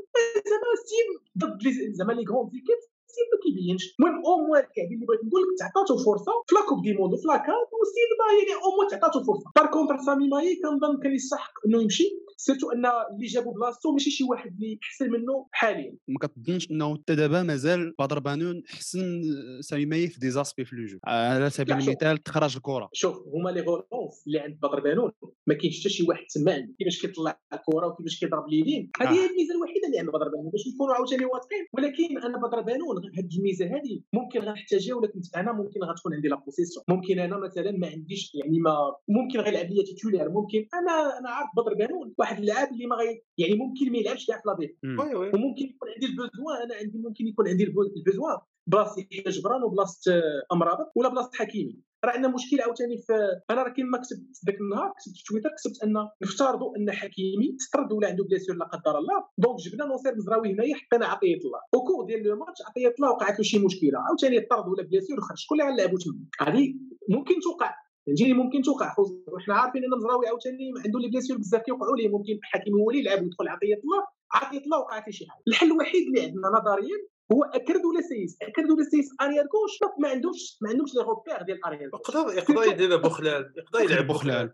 زعما 0.50 0.70
ستيم 0.84 1.08
ضد 1.38 1.62
زعما 1.92 2.12
les 2.12 2.24
grandes 2.24 2.50
équipes 2.50 2.80
السيد 3.10 3.28
ما 3.32 3.38
كيبينش 3.44 3.84
المهم 3.96 4.16
au 4.26 4.36
moins 4.46 4.64
اللاعبين 4.70 4.96
اللي 4.96 5.06
بغيت 5.06 5.22
نقول 5.26 5.42
لك 5.42 5.50
تعطاتو 5.60 5.94
فرصة 6.06 6.32
في 6.46 6.54
la 6.54 6.61
coupe 6.61 6.78
du 6.84 6.92
monde 6.98 7.12
وفي 7.14 7.26
la 7.32 7.47
CAN 7.47 7.68
والسيد 7.78 8.10
ما 8.20 8.26
يعني 8.38 8.54
au 8.64 8.70
moins 8.76 8.88
تعطاتو 8.92 9.18
فرصة. 9.28 9.46
par 9.56 9.66
contre 9.74 9.96
سامي 10.06 10.28
مايي 10.28 10.60
كنظن 10.62 11.00
كان 11.02 11.12
يستحق 11.14 11.54
انه 11.66 11.82
يمشي 11.82 12.08
surtout 12.36 12.70
أن 12.70 12.84
اللي 12.86 13.26
جابو 13.26 13.50
بلاصتو 13.52 13.92
ماشي 13.92 14.10
شي 14.10 14.24
واحد 14.24 14.50
اللي 14.54 14.78
أحسن 14.82 15.10
منه 15.10 15.46
حاليا. 15.52 15.96
ما 16.08 16.18
كتظنش 16.22 16.70
أنه 16.70 16.94
حتى 16.94 17.14
دابا 17.14 17.42
مازال 17.42 17.94
بدر 17.98 18.18
بانون 18.18 18.62
حسن 18.66 19.22
سامي 19.60 19.86
مايي 19.86 20.08
في 20.08 20.20
ديزاسبي 20.20 20.64
في 20.64 20.76
le 20.76 20.85
jeu 20.85 20.98
على 21.04 21.50
سبيل 21.50 21.74
المثال 21.74 22.18
تخرج 22.18 22.56
الكرة. 22.56 22.88
شوف 22.92 23.16
هما 23.34 23.50
لي 23.50 23.60
غولونس 23.60 24.24
اللي 24.26 24.38
عند 24.38 24.58
بدر 24.62 24.80
بانون 24.80 25.10
ما 25.46 25.54
كاينش 25.54 25.80
حتى 25.80 25.88
شي 25.88 26.06
واحد 26.08 26.24
تما 26.34 26.52
عنده 26.52 26.74
كيفاش 26.78 27.00
كيطلع 27.02 27.40
الكرة 27.52 27.86
وكيفاش 27.86 28.20
كيضرب 28.20 28.48
اليدين 28.48 28.90
هذه 29.00 29.08
هي 29.08 29.26
الميزة 29.30 29.54
الوحيدة 29.54 29.86
اللي 29.86 29.98
عند 29.98 30.08
بدر 30.08 30.28
بانون 30.28 30.50
باش 30.50 30.60
نكونوا 30.74 30.94
عاوتاني 30.94 31.24
واثقين. 31.24 31.66
ولكن 31.72 32.18
أنا 32.18 32.38
بدر 32.38 32.60
بانون 32.60 32.96
هذه 33.18 33.36
الميزة 33.38 33.66
هذه 33.66 34.00
ممكن 34.12 34.40
غنحتاجها 34.40 34.94
ولكن 34.94 35.20
أنا 35.36 35.52
ممكن 35.52 35.80
غتكون 35.84 36.14
عندي 36.14 36.28
لا 36.28 36.36
بوسيسيون 36.36 36.84
ممكن 36.88 37.18
أنا 37.18 37.36
مثلا 37.38 37.70
ما 37.72 37.86
عنديش 37.86 38.34
يعني 38.34 38.58
ما 38.58 38.76
ممكن 39.08 39.40
غيلعب 39.40 39.66
ليا 39.70 39.84
تيتولير 39.84 40.30
ممكن 40.30 40.66
أنا 40.74 41.18
أنا 41.18 41.30
عارف 41.30 41.48
بدر 41.56 41.74
بانون. 41.74 42.14
واحد 42.18 42.38
اللاعب 42.38 42.68
اللي 42.72 42.86
ما 42.86 42.96
غي 42.96 43.22
يعني 43.38 43.54
ممكن 43.54 43.92
ما 43.92 43.98
يلعبش 43.98 44.26
كاع 44.26 44.36
في 44.36 44.42
لا 44.48 44.56
ديف 44.60 44.70
وي 45.00 45.14
وي. 45.14 45.28
وممكن 45.34 45.64
يكون 45.64 45.88
عندي 45.94 46.06
البوزوان 46.06 46.56
أنا 46.64 46.74
عندي 46.74 46.98
ممكن 46.98 47.26
يكون 47.26 47.48
عندي 47.48 47.64
البو- 47.64 47.92
البوزوان 47.96 48.38
بلاصة 48.66 49.06
جبران 49.26 49.62
وبلاصة 49.62 50.12
آه، 50.14 50.42
امرابط 50.52 50.92
ولا 50.96 51.08
بلاصة 51.08 51.30
حكيمي. 51.34 51.82
راه 52.04 52.10
عندنا 52.10 52.34
مشكل 52.34 52.60
عاوتاني 52.60 52.98
في 52.98 53.12
أنا 53.50 53.62
راه 53.62 53.70
كيما 53.70 53.98
كتبت 53.98 54.20
ذاك 54.46 54.60
النهار 54.60 54.88
كتبت 54.98 55.16
في 55.16 55.24
تويتر 55.28 55.48
كتبت 55.58 55.82
أن 55.84 56.08
نفترضوا 56.22 56.76
أن 56.76 56.90
حكيمي 56.92 57.56
تطرد 57.60 57.92
ولا 57.92 58.08
عنده 58.08 58.24
blessure 58.24 58.56
لا 58.58 58.64
قدر 58.64 58.98
الله 58.98 59.24
donc 59.38 59.58
جبنا 59.58 59.84
نصير 59.84 60.16
مزراوي 60.16 60.52
هنايا 60.52 60.74
حطينا 60.74 61.06
عطيه 61.06 61.36
الله. 61.44 61.60
و 61.74 61.79
cours 61.79 62.04
ديال 62.06 62.22
le 62.22 62.36
match 62.36 62.62
عطيه 62.68 62.94
الله 62.98 63.10
وقعت 63.10 63.38
له 63.38 63.44
شي 63.44 63.58
مشكلة. 63.58 63.98
عاوتاني 64.06 64.40
طرد 64.40 64.68
ولا 64.68 64.82
blessure 64.82 65.18
وخرج. 65.18 65.36
شكون 65.38 65.60
اللي 65.60 65.72
غنلعبوا 65.72 65.98
تما 65.98 66.48
هذه 66.48 66.74
ممكن 67.08 67.34
توقع. 67.44 67.74
فهمتيني 68.06 68.32
ممكن 68.32 68.62
توقع. 68.62 68.94
وحنا 69.32 69.54
عارفين 69.54 69.82
أن 69.84 69.90
مزراوي 69.98 70.26
عاوتاني 70.26 70.72
عنده 70.84 70.98
les 70.98 71.08
blessures 71.08 71.38
بزاف 71.38 71.62
كيوقعوا 71.62 71.96
ليه. 71.96 72.08
ممكن 72.08 72.38
حكيمي 72.42 72.80
هو 72.82 72.90
اللي 72.90 73.00
يلعب 73.00 73.22
ويدخل 73.22 73.48
عطيه 73.48 73.74
الله 73.84 74.02
عطيه 74.32 74.58
الله 74.58 74.78
وقعت 74.78 75.10
شي 75.10 75.26
حاجة. 75.28 75.42
الحل 75.48 75.66
الوحيد 75.66 76.06
اللي 76.06 76.20
عندنا 76.20 76.48
نظريا 76.58 76.96
هو 77.32 77.42
اكرد 77.44 77.84
ولا 77.84 78.00
سيس 78.00 78.36
اكرد 78.42 78.70
ولا 78.70 78.84
سيس 78.84 79.10
اريير 79.20 79.46
كوش 79.46 79.78
ما 79.98 80.08
عندهمش 80.08 80.58
ما 80.60 80.68
عندهمش 80.68 80.94
لي 80.94 81.02
روبير 81.02 81.42
ديال 81.42 81.64
اريير 81.66 81.90
كوش 81.90 82.14
يقدر 82.14 82.38
يقدر 82.38 82.72
يدير 82.72 82.96
بوخلال 82.96 83.52
يقدر 83.56 83.80
يلعب 83.80 84.06
بوخلال. 84.06 84.52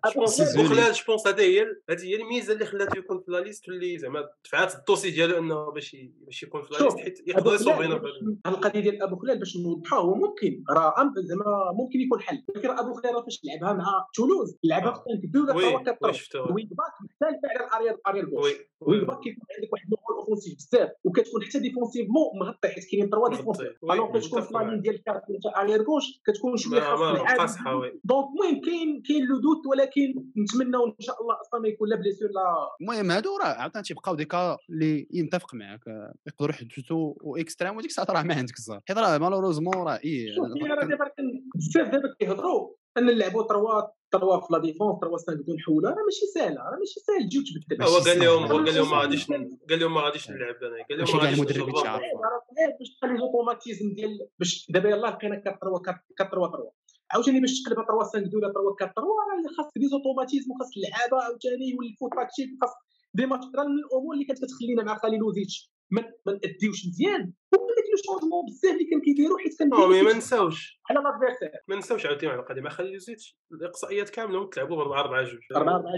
بوخلال. 0.56 0.92
جو 0.92 1.02
بونس 1.08 1.26
هذه 1.26 1.40
هي 1.40 1.66
هذه 1.90 2.04
هي 2.04 2.16
الميزة 2.16 2.52
اللي 2.52 2.64
خلاته 2.64 2.98
يكون 2.98 3.20
في 3.20 3.30
لا 3.30 3.38
ليست 3.38 3.68
اللي 3.68 3.98
زعما 3.98 4.28
دفعات 4.44 4.74
الدوسي 4.74 5.10
ديالو 5.10 5.38
إنه 5.38 5.70
باش 5.70 5.96
باش 6.26 6.42
يكون 6.42 6.62
في 6.62 6.74
لا 6.74 6.84
ليست 6.84 6.98
حيت 6.98 7.20
أبو 7.20 7.30
يقدر 7.30 7.54
يصوبينا 7.54 8.00
القضية 8.46 8.80
ديال 8.80 9.02
أبو 9.02 9.16
خلال 9.16 9.38
باش 9.38 9.56
نوضحها 9.56 9.98
هو 9.98 10.14
ممكن 10.14 10.64
راه 10.70 11.12
زعما 11.16 11.72
ممكن 11.72 12.00
يكون 12.00 12.20
حل. 12.20 12.44
ولكن 12.48 12.70
أبو 12.70 12.94
خلال 12.94 13.14
راه 13.14 13.22
فاش 13.22 13.40
لعبها 13.44 13.72
مع 13.72 14.06
تولوز 14.14 14.58
لعبها 14.64 14.92
في 14.92 14.98
5 14.98 15.14
2 15.24 15.44
ولا 15.44 15.54
وي 15.54 15.62
3 15.62 15.90
وي 15.90 15.96
4 16.02 16.12
شفتو 16.12 16.38
وينغ 16.38 16.68
باك 16.68 16.92
مختلف 17.04 17.40
على 17.44 17.66
الاريير 17.66 17.96
اريير 18.06 18.24
كوش 18.24 18.44
وي 18.44 18.56
وينغ 18.80 19.04
باك 19.04 19.20
كيكون 19.20 19.44
عندك 19.56 19.72
واحد 19.72 19.84
النقول 19.84 20.16
اوفونسيف 20.16 20.54
بزاف 20.54 20.90
وكتكون 21.04 21.44
حتى 21.44 21.58
ديفونسيفمون 21.58 22.26
مغطي 22.40 22.65
حيت 22.68 22.84
كاينين 22.90 23.10
3 23.10 23.36
ديفونسيف 23.36 23.72
وي، 23.82 23.94
الوغ 23.94 24.18
كتكون 24.18 24.40
في. 24.40 24.80
ديال 24.80 25.02
كارت 25.04 25.22
وانت 25.30 25.46
اريير 25.56 25.82
كوش 25.82 26.04
كتكون 26.26 26.56
شوية 26.56 26.80
خاص 26.80 27.56
دونك 28.04 28.26
المهم 28.28 28.60
كاين 28.60 29.02
كاين 29.08 29.24
لو 29.24 29.36
دوت 29.40 29.66
ولكن 29.66 30.24
نتمنوا 30.36 30.86
إن 30.86 30.94
شاء 31.00 31.22
الله 31.22 31.40
أصلا 31.40 31.60
ما 31.60 31.68
يكون 31.68 31.88
لا 31.88 31.96
بليسيور 31.96 32.30
لا 32.30 32.54
المهم 32.80 33.10
هادو 33.10 33.36
راه 33.36 33.46
عاوتاني 33.46 33.84
تيبقاو 33.84 34.14
دي 34.14 34.24
كا 34.24 34.56
اللي 34.70 35.08
ينتفق 35.10 35.54
معاك 35.54 35.80
يقدروا 36.26 36.54
يحدثوا 36.54 37.14
واكستريم 37.20 37.76
وديك 37.76 37.90
الساعة 37.90 38.06
راه 38.10 38.22
ما 38.22 38.34
عندك 38.34 38.56
الزهر. 38.58 38.80
حيت 38.88 38.98
راه 38.98 39.18
مالوروزمون 39.18 39.74
راه 39.74 40.00
اي 40.04 40.34
شوف 40.34 40.70
راه 40.70 40.84
دابا 40.84 41.10
بزاف 41.54 41.88
دابا 41.88 42.14
كيهضروا. 42.20 42.70
ان 42.98 43.04
نلعبوا 43.06 43.42
3 43.48 43.92
3 44.12 44.40
في 44.40 44.46
لا 44.52 44.58
ديفونس 44.58 45.00
3 45.00 45.16
5 45.16 45.34
بدون 45.34 45.56
حولة 45.60 45.88
راه 45.90 46.04
ماشي 46.04 46.26
ساهلة 46.34 46.60
راه 46.62 46.78
ماشي 46.78 47.00
ساهل 47.00 47.28
تجي 47.28 47.38
وتبدل 47.38 47.82
هو 47.82 47.96
قال 47.98 48.18
لهم. 48.20 48.42
هو 48.52 48.56
قال 48.64 48.74
لهم 48.74 48.90
ما 48.90 48.96
غاديش. 49.02 49.26
قال 49.70 49.80
لهم 49.80 49.94
ما 49.94 50.00
غاديش 50.00 50.30
نلعب 50.30 50.54
أنا 50.62 50.76
قال 50.90 50.98
لهم 50.98 51.16
ما 51.16 51.22
غاديش 51.22 51.38
المدربين 51.38 51.68
نشوف 51.68 51.82
تيعرفوا. 51.82 52.20
راه 52.24 52.40
صعيب 52.56 52.70
باش 52.78 52.88
تخلي 52.96 53.18
لوتوماتيزم 53.18 53.94
ديال 53.94 54.28
باش 54.38 54.66
دابا 54.70 54.88
يلاه 54.88 55.10
لقينا 55.10 55.34
4 55.36 55.58
3 55.58 55.58
4 55.62 55.82
3 55.82 56.30
3 56.30 56.72
عاوتاني 57.10 57.40
باش 57.40 57.62
تقلبها 57.62 57.84
3 57.84 57.98
5 58.04 58.18
2 58.18 58.36
ولا 58.36 58.52
3 58.52 58.60
4 58.60 58.76
3 58.78 58.92
راه 59.00 59.56
خاصك 59.56 59.78
des 59.78 59.86
automatismes 59.88 60.50
وخاص 60.52 60.70
اللعابة 60.76 61.16
عاوتاني 61.24 61.66
يولفوا 61.74 62.08
tactique 62.16 62.48
وخاص 62.56 62.74
des 63.14 63.26
matchs 63.26 63.44
راه 63.56 63.64
من 63.64 63.78
الأمور 63.84 64.14
اللي 64.14 64.24
كانت 64.24 64.38
كتخلينا 64.44 64.82
مع 64.82 64.94
خاليلوزيتش 64.98 65.72
ما 65.90 66.02
ما 66.26 66.32
نأديوش 66.32 66.86
مزيان. 66.86 67.32
ومن 67.52 67.66
داك 67.76 67.86
le 67.90 67.96
changement 68.04 68.44
بزاف 68.48 68.72
اللي 68.72 68.84
كان 68.90 69.00
كيديروا 69.00 69.38
حيت 69.38 69.58
كان 69.58 69.72
المهم 69.74 70.04
ما 70.04 70.12
نساوش. 70.12 70.80
على 70.90 71.00
l'adversaire 71.00 71.50
ما 71.68 71.76
نساوش 71.76 72.06
عاوتاني 72.06 72.32
على 72.32 72.40
القضية. 72.40 72.62
ما 72.62 72.70
خاليلوزيتش 72.70 73.38
الإقصائيات 73.52 74.10
كاملة 74.10 74.50
تلعبوا 74.50 74.76
ب 74.76 74.80
4 74.80 75.00
4 75.00 75.22
2 75.22 75.38
4 75.56 75.76
4 75.76 75.92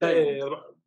2 0.00 0.16
إيه 0.16 0.42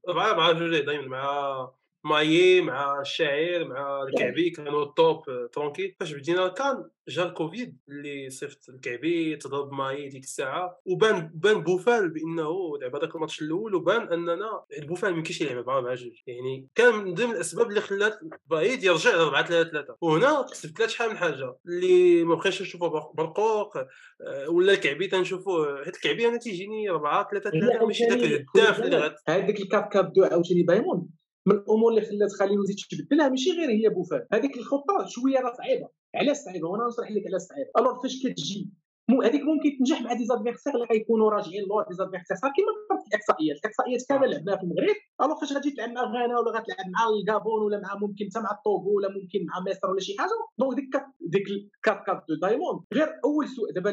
4 0.10 0.31
4 0.31 0.51
2 0.51 0.86
دائما 0.86 1.07
مع 1.07 1.71
مايي 2.03 2.61
مع 2.61 3.01
الشاعر 3.01 3.67
مع 3.67 4.03
الكعبي 4.03 4.49
كانوا 4.49 4.85
top 4.86 5.23
ترونكي 5.53 5.95
فاش 5.99 6.13
بدينا 6.13 6.47
كان 6.47 6.89
جا 7.07 7.23
الكوفيد 7.23 7.77
اللي 7.89 8.29
صيفط 8.29 8.69
الكعبي 8.69 9.35
تضرب 9.35 9.71
مايي 9.73 10.09
ديك 10.09 10.23
الساعة 10.23 10.79
وبان 10.85 11.31
بان 11.33 11.63
بوفال 11.63 12.09
بأنه 12.09 12.77
لعب 12.81 12.95
هذاك 12.95 13.15
الماتش 13.15 13.41
الأول 13.41 13.75
وبان 13.75 14.01
أننا 14.13 14.63
بوفال 14.87 15.11
ما 15.11 15.17
يمكنش 15.17 15.41
يلعب 15.41 15.57
4 15.57 15.77
4 15.77 15.93
2 15.93 16.11
يعني 16.27 16.67
كان 16.75 16.95
من 16.95 17.13
ضمن 17.13 17.31
الأسباب 17.31 17.69
اللي 17.69 17.81
خلات 17.81 18.19
بعيد 18.47 18.83
يرجع 18.83 19.11
ل 19.15 19.19
4 19.19 19.45
3 19.47 19.69
3 19.71 19.95
وهنا 20.01 20.45
كسبت 20.51 20.79
لها 20.79 20.87
شحال 20.87 21.09
من 21.09 21.17
حاجة 21.17 21.55
اللي 21.65 22.23
ما 22.23 22.35
بقيناش 22.35 22.61
نشوفوا 22.61 22.87
برق- 22.87 23.11
برقوق 23.15 23.77
آه، 23.77 24.49
ولا 24.49 24.73
الكعبي 24.73 25.07
تنشوفوا 25.07 25.83
حيت 25.85 25.95
الكعبي 25.95 26.27
أنا 26.27 26.37
تيجيني 26.37 26.89
4 26.89 27.27
3 27.31 27.49
3 27.49 27.85
ماشي 27.85 28.03
ذاك 28.03 28.19
الهداف 28.23 28.79
اللي 28.79 29.15
هذيك 29.27 29.61
ال 29.62 29.65
quatre 29.65 29.84
quatre 29.84 30.13
deux 30.13 30.23
عاوتاني 30.23 30.63
diamond 30.63 31.08
من 31.47 31.56
الأمور 31.56 31.91
اللي 31.91 32.01
خلات 32.01 32.32
خليلوزيتش 32.39 32.88
تبدلها 32.88 33.30
ماشي 33.30 33.51
غير 33.51 33.69
هي 33.69 33.89
بوفال 33.89 34.27
هذيك 34.34 34.58
الخطة 34.58 35.06
شوية 35.08 35.39
راه 35.39 35.54
صعيبة. 35.54 35.89
علاش 36.15 36.38
صعيبة؟ 36.38 36.67
وأنا 36.69 36.88
نشرح 36.88 37.12
لك 37.12 37.23
علاش 37.27 37.41
صعيبة. 37.41 37.69
alors 37.77 38.01
فاش 38.01 38.15
كتجي؟ 38.23 38.69
mais 39.10 39.21
هذيك 39.21 39.41
ممكن 39.41 39.69
تنجح 39.77 40.01
مع 40.01 40.13
des 40.13 40.25
adversaires 40.25 40.73
اللي 40.75 40.86
غيكونوا 40.91 41.30
راجعين 41.30 41.63
لور 41.69 41.84
des 41.89 41.95
adversaires 41.95 42.38
كيما 42.56 42.71
في 43.01 43.08
الاحصائيات 43.08 43.58
الاحصائيات 43.62 44.01
كاملة 44.10 44.27
لعبناها 44.32 44.58
في 44.58 44.63
المغرب. 44.63 44.97
alors 45.21 45.39
فاش 45.39 45.54
غادي 45.54 45.71
تلعب 45.71 45.89
مع 45.89 46.04
غانا 46.13 46.39
ولا 46.39 46.51
غتلعب 46.58 46.88
مع 46.95 47.01
الكابون 47.10 47.62
ولا 47.65 47.80
مع 47.86 47.91
ممكن 48.04 48.25
حتى 48.30 48.39
مع 48.45 48.51
الطوغو 48.58 48.91
ولا 48.97 49.10
ممكن 49.17 49.39
مع 49.49 49.56
مصر 49.67 49.86
ولا 49.91 49.99
شي 49.99 50.13
حاجة. 50.19 50.38
donc 50.60 50.75
ديك 50.80 50.93
ديك 51.34 51.47
ال 51.56 51.62
quatre 51.62 51.99
quatre 52.08 52.19
deux 52.30 52.36
diamond. 52.45 52.80
غير 52.93 53.10
أول 53.25 53.45
سوء 53.56 53.67
دابا 53.75 53.89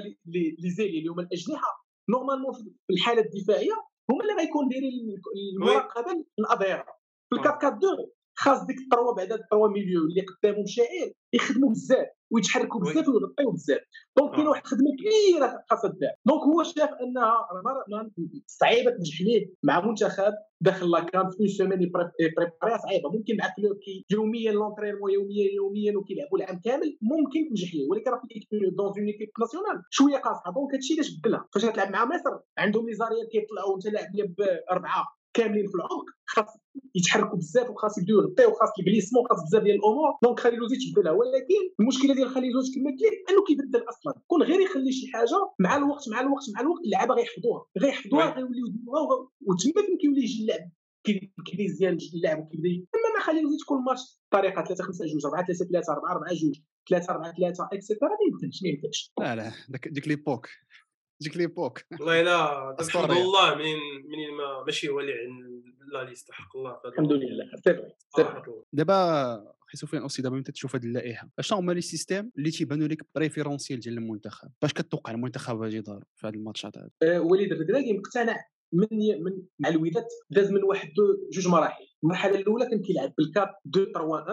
les 0.62 0.70
ailiers 0.76 0.98
اللي 0.98 1.10
هما 1.12 1.22
الأجنحة 1.22 1.70
normalement 2.12 2.52
في 2.52 2.92
الحالة 2.94 3.22
الدفاعية 3.26 3.76
هما 4.10 4.20
اللي 4.22 4.34
غيكون 4.40 4.68
دايرين 4.68 4.92
المراقبة 5.56 6.24
الاظهره 6.38 6.97
في 7.30 7.36
آه. 7.36 7.38
ال 7.38 7.41
quatre 7.41 7.60
quatre 7.62 7.72
deux 7.72 8.12
خاص 8.38 8.64
ديك 8.66 8.76
ال 8.78 8.84
trois 8.84 9.14
بعدا 9.14 9.34
ال 9.34 9.40
trois 9.40 9.68
milieux 9.68 10.00
اللي 10.00 10.20
قدامهم 10.20 10.66
شاعر 10.66 11.10
يخدموا 11.32 11.70
بزاف 11.70 12.06
ويتحركوا 12.32 12.80
oui. 12.80 12.92
بزاف 12.92 13.08
ويغطيو 13.08 13.50
بزاف. 13.52 13.80
donc 14.18 14.32
كاين 14.34 14.46
آه. 14.46 14.50
واحد 14.50 14.62
الخدمة 14.64 14.90
كبيرة 14.98 15.64
خاصها 15.70 15.90
تدار 15.90 16.10
donc 16.26 16.42
هو 16.42 16.62
شاف 16.62 16.90
أنها 17.02 17.32
صعيبة 18.46 18.90
تنجح 18.90 19.20
ليه 19.20 19.54
مع 19.62 19.86
منتخب 19.86 20.32
داخل 20.60 20.90
la 20.90 21.06
CAN 21.06 21.30
في 21.30 21.36
une 21.40 21.48
semaine 21.48 21.82
يبريباريها 21.82 22.78
صعيبة. 22.82 23.10
ممكن 23.10 23.36
مع 23.36 23.46
club 23.56 23.78
يوميا 24.10 24.52
l'entraînement 24.52 25.10
يوميا 25.12 25.46
يوميا 25.54 25.96
وكيلعبوا 25.98 26.38
العام 26.38 26.60
كامل 26.64 26.98
ممكن 27.02 27.48
تنجح 27.48 27.74
ليه 27.74 27.88
ولكن 27.90 28.10
راه 28.10 28.20
في 28.28 28.58
dans 28.76 28.86
une 28.86 29.06
équipe 29.06 29.30
nationale 29.40 29.82
شوية 29.90 30.16
قاصحة. 30.16 30.52
donc 30.52 30.74
هادشي 30.74 30.94
علاش 30.94 31.10
بدلها 31.18 31.48
فاش 31.54 31.64
غتلعب 31.64 31.90
مع 31.90 32.04
مصر 32.04 32.40
عندهم 32.58 32.88
les 32.88 32.94
كيطلعوا 33.32 33.72
وانت 33.72 33.86
لاعب 33.86 34.14
ليا 34.14 34.34
بأربعة. 34.38 35.17
كاملين 35.38 35.66
في 35.66 35.74
العمق. 35.74 36.06
خاص 36.26 36.46
يتحركوا 36.98 37.38
بزاف 37.38 37.70
وخاص 37.70 37.98
يبداو 37.98 38.18
يغطيو 38.18 38.48
وخاص 38.50 38.68
ال 38.78 38.83
placement 38.83 39.24
خاص 39.30 39.40
بزاف 39.46 39.62
ديال 39.62 39.76
الأمور. 39.76 40.10
donc 40.22 40.40
خليلوزيتش 40.40 40.84
بدلها 40.92 41.12
ولكن 41.12 41.62
المشكلة 41.80 42.14
ديال 42.14 42.28
خليلوزيتش 42.28 42.74
كما 42.76 42.90
قلت 42.90 43.02
لك 43.02 43.30
انه 43.30 43.44
كيبدل 43.46 43.88
أصلا. 43.88 44.12
كون 44.26 44.42
غير 44.42 44.60
يخلي 44.60 44.92
شي 44.92 45.06
حاجة 45.12 45.38
مع 45.58 45.76
الوقت 45.76 46.08
مع 46.08 46.20
الوقت 46.20 46.44
مع 46.54 46.60
الوقت 46.60 46.84
اللعابة 46.84 47.14
غيحفظوها. 47.14 47.66
غيحفظوها. 47.78 48.34
غيوليو 48.34 48.66
يديروها 48.66 49.28
وتما 49.46 49.82
فين 49.86 49.96
كيولي 50.00 50.22
يجي 50.22 50.42
اللعب؟ 50.42 50.70
مزيان 51.60 51.94
يجي 51.94 52.16
اللعب 52.16 52.38
وكيبدا 52.38 52.68
أما 52.68 53.08
ما 53.18 53.20
خليلوزيتش 53.24 53.64
كل 53.64 53.76
ماتش 53.86 54.00
طريقة 54.30 54.64
3 54.64 54.84
5 54.84 55.04
2 55.04 55.18
4 55.24 55.46
3 55.46 55.64
3 55.64 55.92
4 55.92 56.12
4 56.12 56.32
2 56.32 56.52
3 56.88 57.12
4 57.12 57.32
3 57.32 57.68
et 57.72 57.82
cetera 57.82 58.10
ما 58.10 58.16
يمكنش 58.32 58.62
ما 58.62 58.68
يمكنش 58.68 59.12
لا 59.20 59.36
لا. 59.36 59.52
ديك 59.90 60.08
l'époque. 60.08 60.48
ديك 61.20 61.36
l'époque 61.36 61.80
والله 61.92 62.22
لا 62.22 62.70
الحمد. 62.80 63.10
لله 63.10 63.54
منين 63.54 63.78
منين 64.08 64.30
ما 64.34 64.64
ماشي 64.66 64.88
هو 64.88 65.00
اللي 65.00 65.12
لا 65.92 66.04
ليست 66.04 66.30
حق 66.32 66.56
الله 66.56 66.80
الحمد. 66.84 67.12
لله 67.12 67.44
c'est 67.56 67.62
vrai 67.64 67.76
c'est 67.76 67.82
vrai 68.16 68.24
صراحة 68.24 68.42
الله. 68.48 68.64
دابا 68.72 68.94
أخي 69.68 69.76
سفيان 69.76 70.02
aussi 70.02 70.22
دابا 70.22 70.36
انت 70.36 70.50
تشوف 70.50 70.76
هذه 70.76 70.84
اللائحة 70.84 71.28
أشنو 71.38 71.58
هما 71.58 71.72
les 71.72 71.80
systèmes 71.80 72.30
اللي 72.38 72.50
تيبانوا 72.50 72.88
لك 72.88 73.06
préférentiels 73.14 73.80
ديال 73.80 73.98
المنتخب 73.98 74.48
باش 74.62 74.72
كتوقع 74.72 75.12
المنتخب 75.12 75.56
غادي 75.62 75.76
يظهر 75.76 76.04
في 76.16 76.26
هذه 76.26 76.34
الماتشات 76.34 76.78
هذه 76.78 76.90
آه، 77.02 77.20
وليد 77.20 77.52
الركراكي 77.52 77.92
مقتنع 77.92 78.36
من 78.72 78.86
من 79.24 79.42
مع 79.58 79.68
الوداد 79.68 80.04
داز 80.30 80.50
من 80.52 80.62
واحد 80.64 80.88
جوج 81.32 81.48
مراحل 81.48 81.84
المرحلة 82.04 82.34
الأولى 82.38 82.66
كان 82.70 82.82
كيلعب 82.82 83.12
بالكاب 83.18 83.54
2 83.70 83.86
3 83.92 84.02
1 84.02 84.24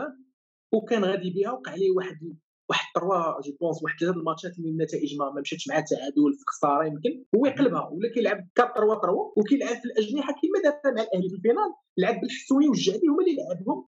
وكان 0.73 1.03
غادي 1.05 1.29
بها 1.29 1.51
وقع 1.51 1.71
عليه 1.71 1.91
واحد 1.91 2.35
واحد 2.69 2.85
trois 2.95 3.41
je 3.41 3.57
pense 3.61 3.83
واحد 3.83 3.99
ثلاث 3.99 4.15
الماتشات 4.15 4.57
اللي 4.57 4.69
النتائج 4.69 5.17
ما 5.17 5.41
مشاتش 5.41 5.67
مع 5.67 5.77
التعادل 5.77 6.33
في 6.37 6.43
خساره 6.47 6.85
يمكن. 6.85 7.23
هو 7.35 7.45
يقلبها 7.45 7.89
ولا 7.89 8.09
كيلعب 8.13 8.47
4 8.59 8.75
3 8.75 9.01
3 9.01 9.33
وكيلعب 9.37 9.75
في 9.75 9.85
الأجنحة 9.85 10.33
كما 10.33 10.57
دار 10.63 10.93
مع 10.95 11.01
الأهلي 11.03 11.29
في 11.29 11.35
ال 11.35 11.40
finale. 11.40 11.71
لعب 11.97 12.21
بالحسوني 12.21 12.67
والجعدي 12.67 13.07
هما 13.07 13.21
اللي 13.23 13.35
لعبهم 13.35 13.85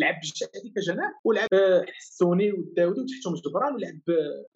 لعب 0.00 0.14
بالجعدي 0.20 0.72
كجناح 0.76 1.20
ولعب 1.24 1.48
الحسوني 1.88 2.52
والداودي 2.52 3.00
وتحتهم 3.00 3.34
جبران 3.34 3.74
ولعب 3.74 4.00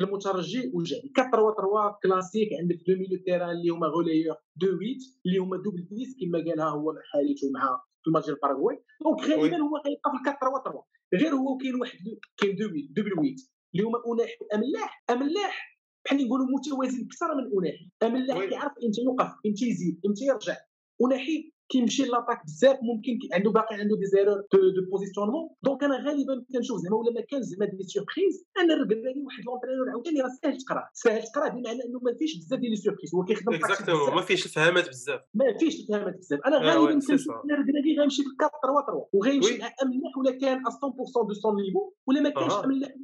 المترجي 0.01 0.71
والجعدي. 0.75 1.13
4 1.19 1.31
3 1.35 1.57
3 1.57 1.99
كلاسيك 2.03 2.49
عندك 2.61 2.79
deux 2.89 2.97
milieux 2.97 3.19
terrain 3.27 3.51
اللي 3.51 3.69
هما 3.69 3.87
غوليور 3.87 4.37
دو 4.57 4.67
8 4.67 4.97
اللي 5.27 5.39
هما 5.39 5.57
double 5.57 5.87
10 5.93 6.07
كما 6.21 6.39
قالها 6.39 6.69
هو 6.69 6.95
حالته 7.13 7.51
مع 7.55 7.81
في 8.05 8.09
الماتش 8.09 8.27
ديال 8.27 8.39
باراغواي 8.43 8.77
donc 9.05 9.21
غالبا 9.21 9.57
هو 9.57 9.77
غيبقى 9.87 10.11
في 10.11 10.37
4 10.43 10.63
3 10.65 10.85
3 11.13 11.25
غير 11.25 11.35
هو 11.35 11.57
كاين 11.57 11.75
واحد 11.81 11.99
كاين 12.37 12.57
deux 12.57 12.67
double 12.91 13.11
8 13.15 13.35
اللي 13.75 13.85
هما 13.87 13.99
اناحي 14.13 14.37
وأملاح. 14.41 15.05
أملاح 15.11 15.79
بحال 16.05 16.27
نقولوا 16.27 16.47
متوازن 16.47 17.07
أكثر 17.07 17.35
من 17.35 17.45
اناحي 17.59 17.91
أملاح 18.03 18.39
كيعرف 18.49 18.73
إمتى 18.85 19.01
يوقف 19.03 19.31
إمتى 19.47 19.65
يزيد 19.69 20.01
إمتى 20.07 20.25
يرجع. 20.25 20.57
أناحي 21.05 21.54
كيمشي 21.75 22.03
l'attaque 22.03 22.45
بزاف 22.45 22.79
ممكن 22.83 23.19
عنده 23.33 23.51
باقي 23.51 23.77
عنده 23.77 23.97
des 23.97 24.07
erreurs 24.07 24.39
de 24.53 24.91
positionnement 24.91 25.49
donc 25.63 25.85
أنا 25.85 25.97
غالبا 25.97 26.45
كنشوف 26.53 26.79
زعما 26.79 26.97
ولا 26.97 27.13
ما 27.13 27.21
كان 27.21 27.43
زعما 27.43 27.67
des 27.67 27.83
surprises 27.83 28.47
أنا 28.59 28.75
الركراكي 28.75 29.23
واحد 29.25 29.45
l'entraîneur 29.45 29.91
عاوتاني 29.91 30.21
راه 30.21 30.29
ساهل 30.43 30.57
تقرا. 30.57 30.89
ساهل 30.93 31.23
تقرا 31.23 31.49
بمعنى 31.49 31.85
إنه 31.85 31.99
ما 32.03 32.15
فيش 32.19 32.37
بزاف 32.39 32.61
ديال 32.61 32.71
les 32.71 32.77
surprises 32.77 33.15
هو 33.15 33.25
كيخدم 33.25 33.55
exactement 33.55 34.15
ما 34.15 34.23
فيش 34.23 34.47
الفهامات 34.47 34.89
بزاف. 34.89 35.21
ما 35.35 35.59
فيش 35.59 35.81
الفهامات 35.81 36.17
بزاف. 36.19 36.41
أنا 36.47 36.59
غالبا 36.59 36.93
كنشوف 36.93 37.31
ان 37.45 37.51
الركراكي 37.55 37.99
غيمشي 37.99 38.23
في 38.23 38.29
4 38.41 38.51
3 38.63 38.87
3 38.87 39.09
وغيمشي 39.13 39.59
مع 39.59 39.67
املاح 39.83 40.19
ولا 40.19 40.31
كان 40.31 40.59
100% 40.59 41.27
de 41.29 41.35
son 41.35 41.57
niveau 41.57 41.93
ولا 42.07 42.21
ما 42.21 42.31
كانش 42.31 42.53
املاح 42.53 42.95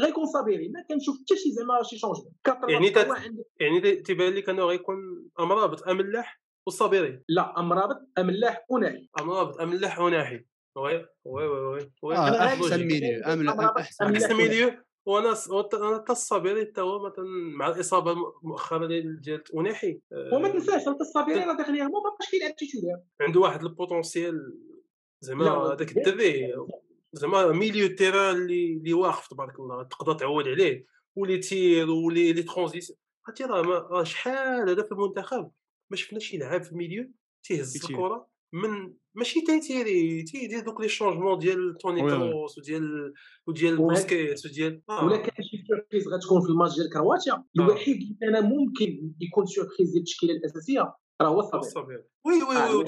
غيكون 0.00 0.26
صابيري 0.26 0.68
ما 0.68 0.82
كنشوف 0.88 1.16
حتى 1.20 1.36
شي 1.36 1.52
زعما 1.52 1.82
شي 1.82 1.98
changement 1.98 2.32
يعني 2.68 2.90
تت... 2.90 3.08
يعني 3.60 3.96
تيبان 3.96 4.32
لك 4.32 4.48
انه 4.48 4.64
غيكون 4.64 4.96
امرابط 5.40 5.88
املاح 5.88 6.45
والصابيري 6.66 7.22
لا 7.28 7.60
امرابط 7.60 8.08
املاح 8.18 8.64
اناحي 8.72 9.08
امرابط 9.20 9.60
املاح 9.60 9.98
اناحي 9.98 10.44
oui 10.76 11.06
oui 11.24 11.46
oui 11.46 11.90
oui 12.02 12.16
آه 12.16 12.44
أحسن 12.44 12.86
milieu 12.86 13.22
أحسن 14.00 14.34
milieu 14.34 14.70
وأنا 15.06 15.34
أنا 15.74 15.98
حتى 15.98 16.12
الصابيري 16.12 16.66
حتى 16.66 16.80
هو 16.80 17.06
مثلا 17.06 17.24
مع 17.56 17.68
الإصابة 17.68 18.14
مؤخرا 18.42 18.86
ديال 18.86 19.42
اناحي 19.56 20.00
وما 20.32 20.48
تنساش 20.48 20.88
أنت 20.88 21.00
الصابيري 21.00 21.40
راه 21.40 21.56
dernièrement 21.56 22.02
ما 22.02 22.10
بقاش 22.10 22.30
كيلعب 22.30 22.56
titulaire 22.56 22.98
عنده 23.20 23.40
واحد 23.40 23.62
ال 23.62 23.72
potentiel 23.72 24.58
زعما 25.20 25.72
هذاك 25.72 25.96
الدري 25.96 26.54
زعما 27.12 27.52
milieu 27.52 27.88
terrain 27.88 28.36
اللي 28.36 28.76
اللي 28.76 28.92
واقف 28.92 29.28
تبارك 29.28 29.58
الله 29.60 29.82
تقدر 29.82 30.14
تعود 30.14 30.48
عليه. 30.48 30.86
و 31.16 31.21
les 31.21 31.38
tirs 31.38 31.90
و 31.90 32.01
les 32.01 32.32
les 32.32 32.42
transitions. 32.42 32.98
عرفتي 33.26 33.44
راه 33.44 34.02
شحال 34.04 34.70
هذا 34.70 34.82
في 34.82 34.92
المنتخب؟ 34.92 35.50
ما 35.90 35.96
شفناش 35.96 36.34
يلعب 36.34 36.62
في 36.62 36.72
ال 36.72 36.78
milieu 36.78 37.12
تيهز 37.42 37.76
الكرة 37.76 38.28
من 38.52 38.94
ماشي 39.14 39.40
تيتيري 39.40 40.22
تيدير 40.22 40.60
دوك 40.60 40.80
les 40.80 40.88
changements 40.88 41.38
ديال 41.38 41.78
توني 41.78 42.00
كروس 42.00 42.58
وديال 42.58 43.12
وديال 43.46 43.76
بوسكيت 43.76 44.46
وديال 44.46 44.82
آه. 44.88 45.04
ولا 45.04 45.16
كان 45.16 45.44
شي 45.44 45.64
surprise 45.66 46.08
غتكون 46.08 46.40
في 46.42 46.48
الماتش 46.48 46.74
ديال 46.74 46.90
كرواتيا. 46.92 47.44
الوحيد 47.58 47.96
اللي 47.96 48.38
أنا 48.38 48.40
ممكن 48.40 49.12
يكون 49.20 49.46
surprise 49.46 49.90
ديال 49.90 49.98
التشكيلة 49.98 50.32
الأساسية 50.32 50.94
راه 51.20 51.28
هو 51.28 51.58
الصبير 51.58 52.04
oui 52.24 52.42
oui 52.42 52.74
وي 52.74 52.84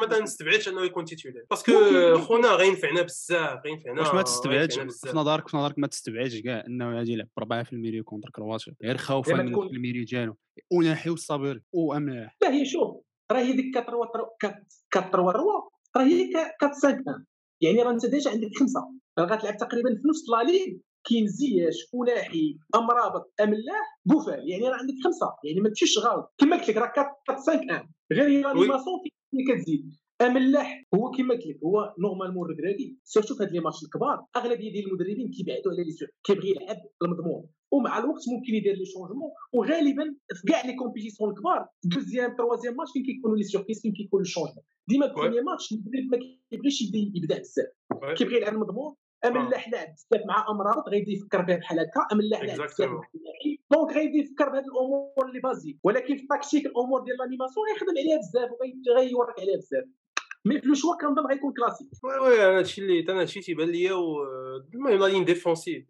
ما 0.00 0.06
تنستبعدش 0.06 0.68
انه 0.68 0.84
يكون 0.84 1.04
titulaire 1.04 1.46
parce 1.50 1.64
que 1.64 1.72
خونا 2.18 2.48
غينفعنا 2.48 3.02
بزاف 3.02 3.60
غينفعنا 3.64 4.00
واش 4.00 4.14
ما 4.14 4.22
تستبعدش؟ 4.22 4.78
في 4.78 5.16
نظرك 5.16 5.48
في 5.48 5.56
نظرك 5.56 5.78
ما 5.78 5.86
تستبعدش 5.86 6.40
كاع 6.40 6.64
انه 6.66 6.96
غادي 6.96 7.12
يلعب 7.12 7.28
بربعه 7.36 7.62
في 7.62 7.72
ال 7.72 7.77
milieu 7.77 8.04
contre 8.04 8.30
كرواتيا 8.30 8.74
غير 8.82 8.96
خوفا 8.96 9.34
من 9.34 9.54
ال 9.54 9.61
milieu 9.61 10.04
ديالو. 10.04 10.36
وناحي 10.72 11.10
والصابر 11.10 11.60
واملاح 11.72 12.36
لا 12.42 12.52
هي 12.52 12.66
شوف 12.66 12.96
راه 13.32 13.38
هي 13.40 13.52
ديك 13.52 13.76
4 13.76 14.10
4 14.44 14.64
3 14.92 15.18
راه 15.96 16.02
هي 16.04 16.30
4 16.62 16.74
5 16.74 17.04
يعني 17.60 17.82
راه 17.82 17.90
انت 17.90 18.06
déjà 18.06 18.30
عندك 18.30 18.50
خمسة. 18.58 18.80
راه 19.18 19.24
غتلعب 19.24 19.56
تقريبا 19.56 19.88
في 19.88 20.08
نفس 20.08 20.28
لا 20.30 20.46
كاين 20.46 20.80
زياش 21.26 21.76
فلاحي 21.92 22.58
امرابط 22.74 23.32
املاح 23.40 24.00
بوفال. 24.04 24.50
يعني 24.50 24.68
راه 24.68 24.76
عندك 24.76 24.94
خمسة. 25.04 25.26
يعني 25.44 25.60
ما 25.60 25.68
تمشيش 25.68 25.98
غلط. 25.98 26.34
كما 26.38 26.56
قلت 26.56 26.68
لك 26.68 26.76
راه 26.76 26.92
4 26.98 27.16
5 27.28 27.52
1 27.52 27.88
غير 28.12 28.28
هي 28.28 28.40
l'animation 28.40 28.98
كتزيد. 29.48 29.90
املاح 30.20 30.84
هو 30.94 31.10
كما 31.10 31.34
قلت 31.34 31.46
لك 31.46 31.58
هو 31.64 31.94
normalement 31.98 32.50
الركراكي 32.50 32.96
surtout 33.04 33.34
في 33.34 33.42
هاد 33.42 33.52
les 33.52 33.60
matchs 33.60 33.82
الكبار. 33.84 34.24
أغلبية 34.36 34.72
ديال 34.72 34.86
المدربين 34.86 35.30
كيبعدوا 35.30 35.72
على 35.72 35.84
les 35.84 35.90
surprises. 35.90 36.08
كيبغي 36.24 36.50
يلعب 36.50 36.76
المضمون. 37.02 37.46
ومع 37.72 37.98
الوقت 37.98 38.22
ممكن 38.28 38.54
يدير 38.54 38.74
les 38.74 38.84
changements 38.84 39.30
وغالبا 39.52 40.16
في 40.34 40.46
كاع 40.48 40.66
les 40.66 40.76
compétitions 40.76 41.30
الكبار 41.30 41.68
deuxième 41.84 42.36
troisième 42.36 42.76
match 42.76 42.92
فين 42.92 43.02
كيكونوا 43.02 43.36
les 43.36 43.42
surprises 43.42 43.82
فين 43.82 43.92
كيكون 43.92 44.20
ال 44.20 44.24
changement 44.24 44.64
ديما 44.88 45.06
premier 45.06 45.42
match 45.42 45.72
المدرب 45.72 46.04
ما 46.12 46.18
كيبغيش 46.50 46.82
يبدا 47.14 47.38
بزاف. 47.38 47.66
كيبغي 48.16 48.36
يلعب 48.36 48.52
المضمون. 48.54 48.94
املاح 49.26 49.68
لعب 49.68 49.88
بزاف 49.92 50.26
مع 50.26 50.46
امرابط 50.50 50.88
غيبدا 50.88 51.12
يفكر 51.12 51.42
بها 51.42 51.56
بحال 51.56 51.80
هكا 51.80 52.06
املاح 52.12 52.42
لعب 52.42 52.60
بزاف 52.60 52.90
donc 53.70 53.92
غيبدا 53.92 54.18
يفكر 54.18 54.48
بهذه 54.48 54.64
الأمور 54.64 55.26
اللي 55.28 55.40
basiques 55.40 55.76
ولكن 55.84 56.16
في 56.16 56.22
ال 56.22 56.27
tactique 56.27 56.66
الأمور 56.66 57.04
ديال 57.04 57.16
ال 57.16 57.21
animation 57.21 57.66
غيخدم 57.72 57.98
عليها 57.98 58.18
بزاف 58.18 58.50
وغيورك 58.90 59.40
عليها 59.40 59.56
بزاف. 59.56 59.84
mais 60.44 60.60
في 60.60 60.68
le 60.68 60.74
choix 60.74 60.96
كنظن 61.00 61.26
غيكون 61.26 61.52
classique 61.52 61.88
oui 62.04 62.18
oui 62.18 62.46
أنا 62.46 62.58
هادشي 62.58 62.80
اللي 62.80 63.04
أنا 63.08 63.20
هادشي 63.20 63.40
تيبان 63.40 63.68
ليا 63.68 63.94
المهم 64.74 64.98
la 64.98 65.06
ligne 65.06 65.24
défensive 65.24 65.84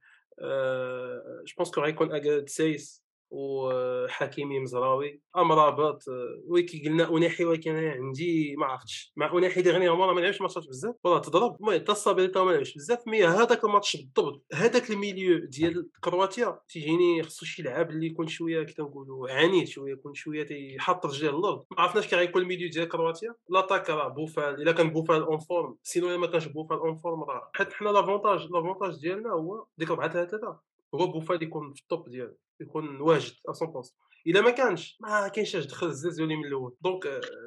je 1.46 1.54
pense 1.58 1.70
que 1.70 1.80
غيكون 1.80 2.12
اكرد 2.12 2.48
سايس 2.48 3.05
وحكيمي 3.30 4.60
مزراوي. 4.60 5.20
امرابط 5.36 6.02
oui 6.48 6.62
كي 6.62 6.88
قلنا 6.88 7.10
أوناحي 7.10 7.44
ولكن 7.44 7.74
أنا 7.76 7.90
عندي 7.90 8.56
ما 8.58 8.66
عرفتش. 8.66 9.12
مع 9.16 9.32
أوناحي 9.38 9.62
dernièrement 9.62 10.14
ما 10.14 10.20
لعبش 10.20 10.40
ماتشات 10.40 10.68
بزاف. 10.68 10.94
والله 11.04 11.20
تضرب. 11.20 11.56
المهم 11.60 11.80
حتى 11.80 11.92
الصابري 11.92 12.32
ما 12.36 12.50
لعبش 12.50 12.74
بزاف. 12.74 12.98
mais 13.06 13.24
هذاك 13.24 13.64
الماتش 13.64 13.96
بالضبط 13.96 14.44
هذاك 14.54 14.90
ال 14.90 14.97
milieu 14.97 15.38
ديال 15.46 15.90
كرواتيا 16.00 16.60
تيجيني 16.68 17.22
خصو 17.22 17.46
شي 17.46 17.62
لعاب 17.62 17.90
اللي 17.90 18.06
يكون 18.06 18.26
شوية 18.26 18.62
كي 18.62 18.74
تنقولوا 18.74 19.30
عنيد 19.30 19.68
شوية 19.68 19.92
يكون 19.92 20.14
شوية 20.14 20.42
تيحط 20.42 21.06
رجليه 21.06 21.30
الأرض 21.30 21.64
ما 21.70 21.80
عرفناش 21.80 22.06
كي 22.06 22.16
غيكون 22.16 22.42
ال 22.42 22.46
milieu 22.46 22.70
ديال 22.70 22.88
كرواتيا. 22.88 23.34
l'attaque 23.50 23.90
راه 23.90 24.08
بوفال. 24.08 24.62
إلا 24.62 24.72
كان 24.72 24.90
بوفال 24.90 25.22
en 25.22 25.38
forme 25.38 25.76
sinon 25.82 26.18
ما 26.18 26.26
كانش 26.26 26.46
بوفال 26.46 26.76
en 26.76 26.96
forme 26.96 27.22
راه. 27.22 27.50
حيت 27.54 27.72
حنا 27.72 27.88
l'avantage 27.88 28.48
l'avantage 28.50 29.00
ديالنا 29.00 29.30
هو 29.30 29.66
ديك 29.78 29.90
4 29.90 30.12
3 30.12 30.30
3 30.30 30.75
هو 30.94 31.06
بوفال 31.06 31.42
يكون 31.42 31.72
في 31.72 31.80
ال 31.82 31.89
top 31.89 32.08
ديالو 32.08 32.36
يكون 32.60 33.00
واجد 33.00 33.32
100% 33.32 33.92
إلا 34.26 34.40
ما 34.40 34.50
كانش 34.50 34.96
ما 35.00 35.28
كاينش 35.28 35.56
اش 35.56 35.66
دخل 35.66 35.86
الزلزولي 35.86 36.36
من 36.36 36.44
الأول. 36.44 36.76
donc 36.80 37.02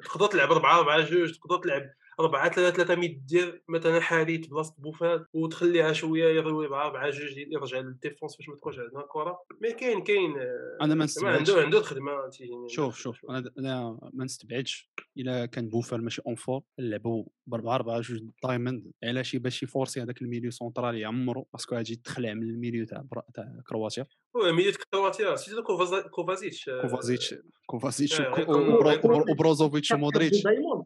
تقدر 0.06 0.28
تلعب 0.28 0.52
4 0.52 0.80
4 0.80 1.00
2 1.04 1.28
تقدر 1.32 1.58
تلعب 1.58 1.82
4 2.20 2.52
3 2.52 2.78
3 2.78 2.96
mais 2.96 3.20
تدير 3.26 3.64
مثلا 3.70 4.00
حاريت 4.00 4.50
بلاصة 4.50 4.76
بوفال 4.78 5.26
وتخليها 5.34 5.94
شوية 5.94 6.38
يضوي 6.40 6.66
4 6.66 6.86
4 6.86 7.10
2 7.10 7.52
يرجع 7.52 7.80
لل 7.80 7.93
défense 7.93 8.38
باش 8.38 8.50
ما 8.50 8.56
تكونش 8.56 8.80
عندنا 8.80 9.00
الكره 9.02 9.40
mais 9.62 9.74
كاين 9.74 10.04
كاين 10.04 10.36
أنا 10.82 10.96
ما 10.96 11.06
نستبعدش. 11.06 11.50
عنده 11.50 11.62
عنده 11.62 11.78
الخدمة 11.80 12.12
شوف 12.68 12.98
شوف 12.98 13.26
أنا 13.30 13.52
أنا 13.60 14.00
ما 14.14 14.26
نستبعدش. 14.26 14.92
إلا 15.18 15.46
كان 15.46 15.70
بوفال 15.70 16.04
ماشي 16.04 16.22
en 16.28 16.36
forme 16.36 16.62
نلعبوا 16.80 17.26
ب 17.50 17.54
4 17.54 17.76
4 17.76 18.00
2 18.00 18.32
diamond 18.44 18.92
علاش 19.04 19.36
باش 19.36 19.64
يفورسي 19.64 20.02
هذاك 20.02 20.22
ال 20.22 20.26
milieu 20.26 20.52
central 20.52 20.98
يعمرو؟ 20.98 21.48
parce 21.54 21.67
que 21.67 21.76
غادي 21.76 21.96
تخلع 21.96 22.34
من 22.34 22.44
ال 22.44 22.50
milieu 22.50 22.86
تاع 22.86 23.04
تاع 23.34 23.62
كرواتيا. 23.68 24.06
هو 24.36 24.54
milieu 24.54 24.74
كرواتيا 24.94 25.36
سيدو 25.36 25.64
كوفازيتش 26.12 26.70
كوفازيتش 26.82 27.36
كوفازيتش 27.66 28.22
وبروزوفيتش 29.32 29.92
ومودريتش. 29.92 30.44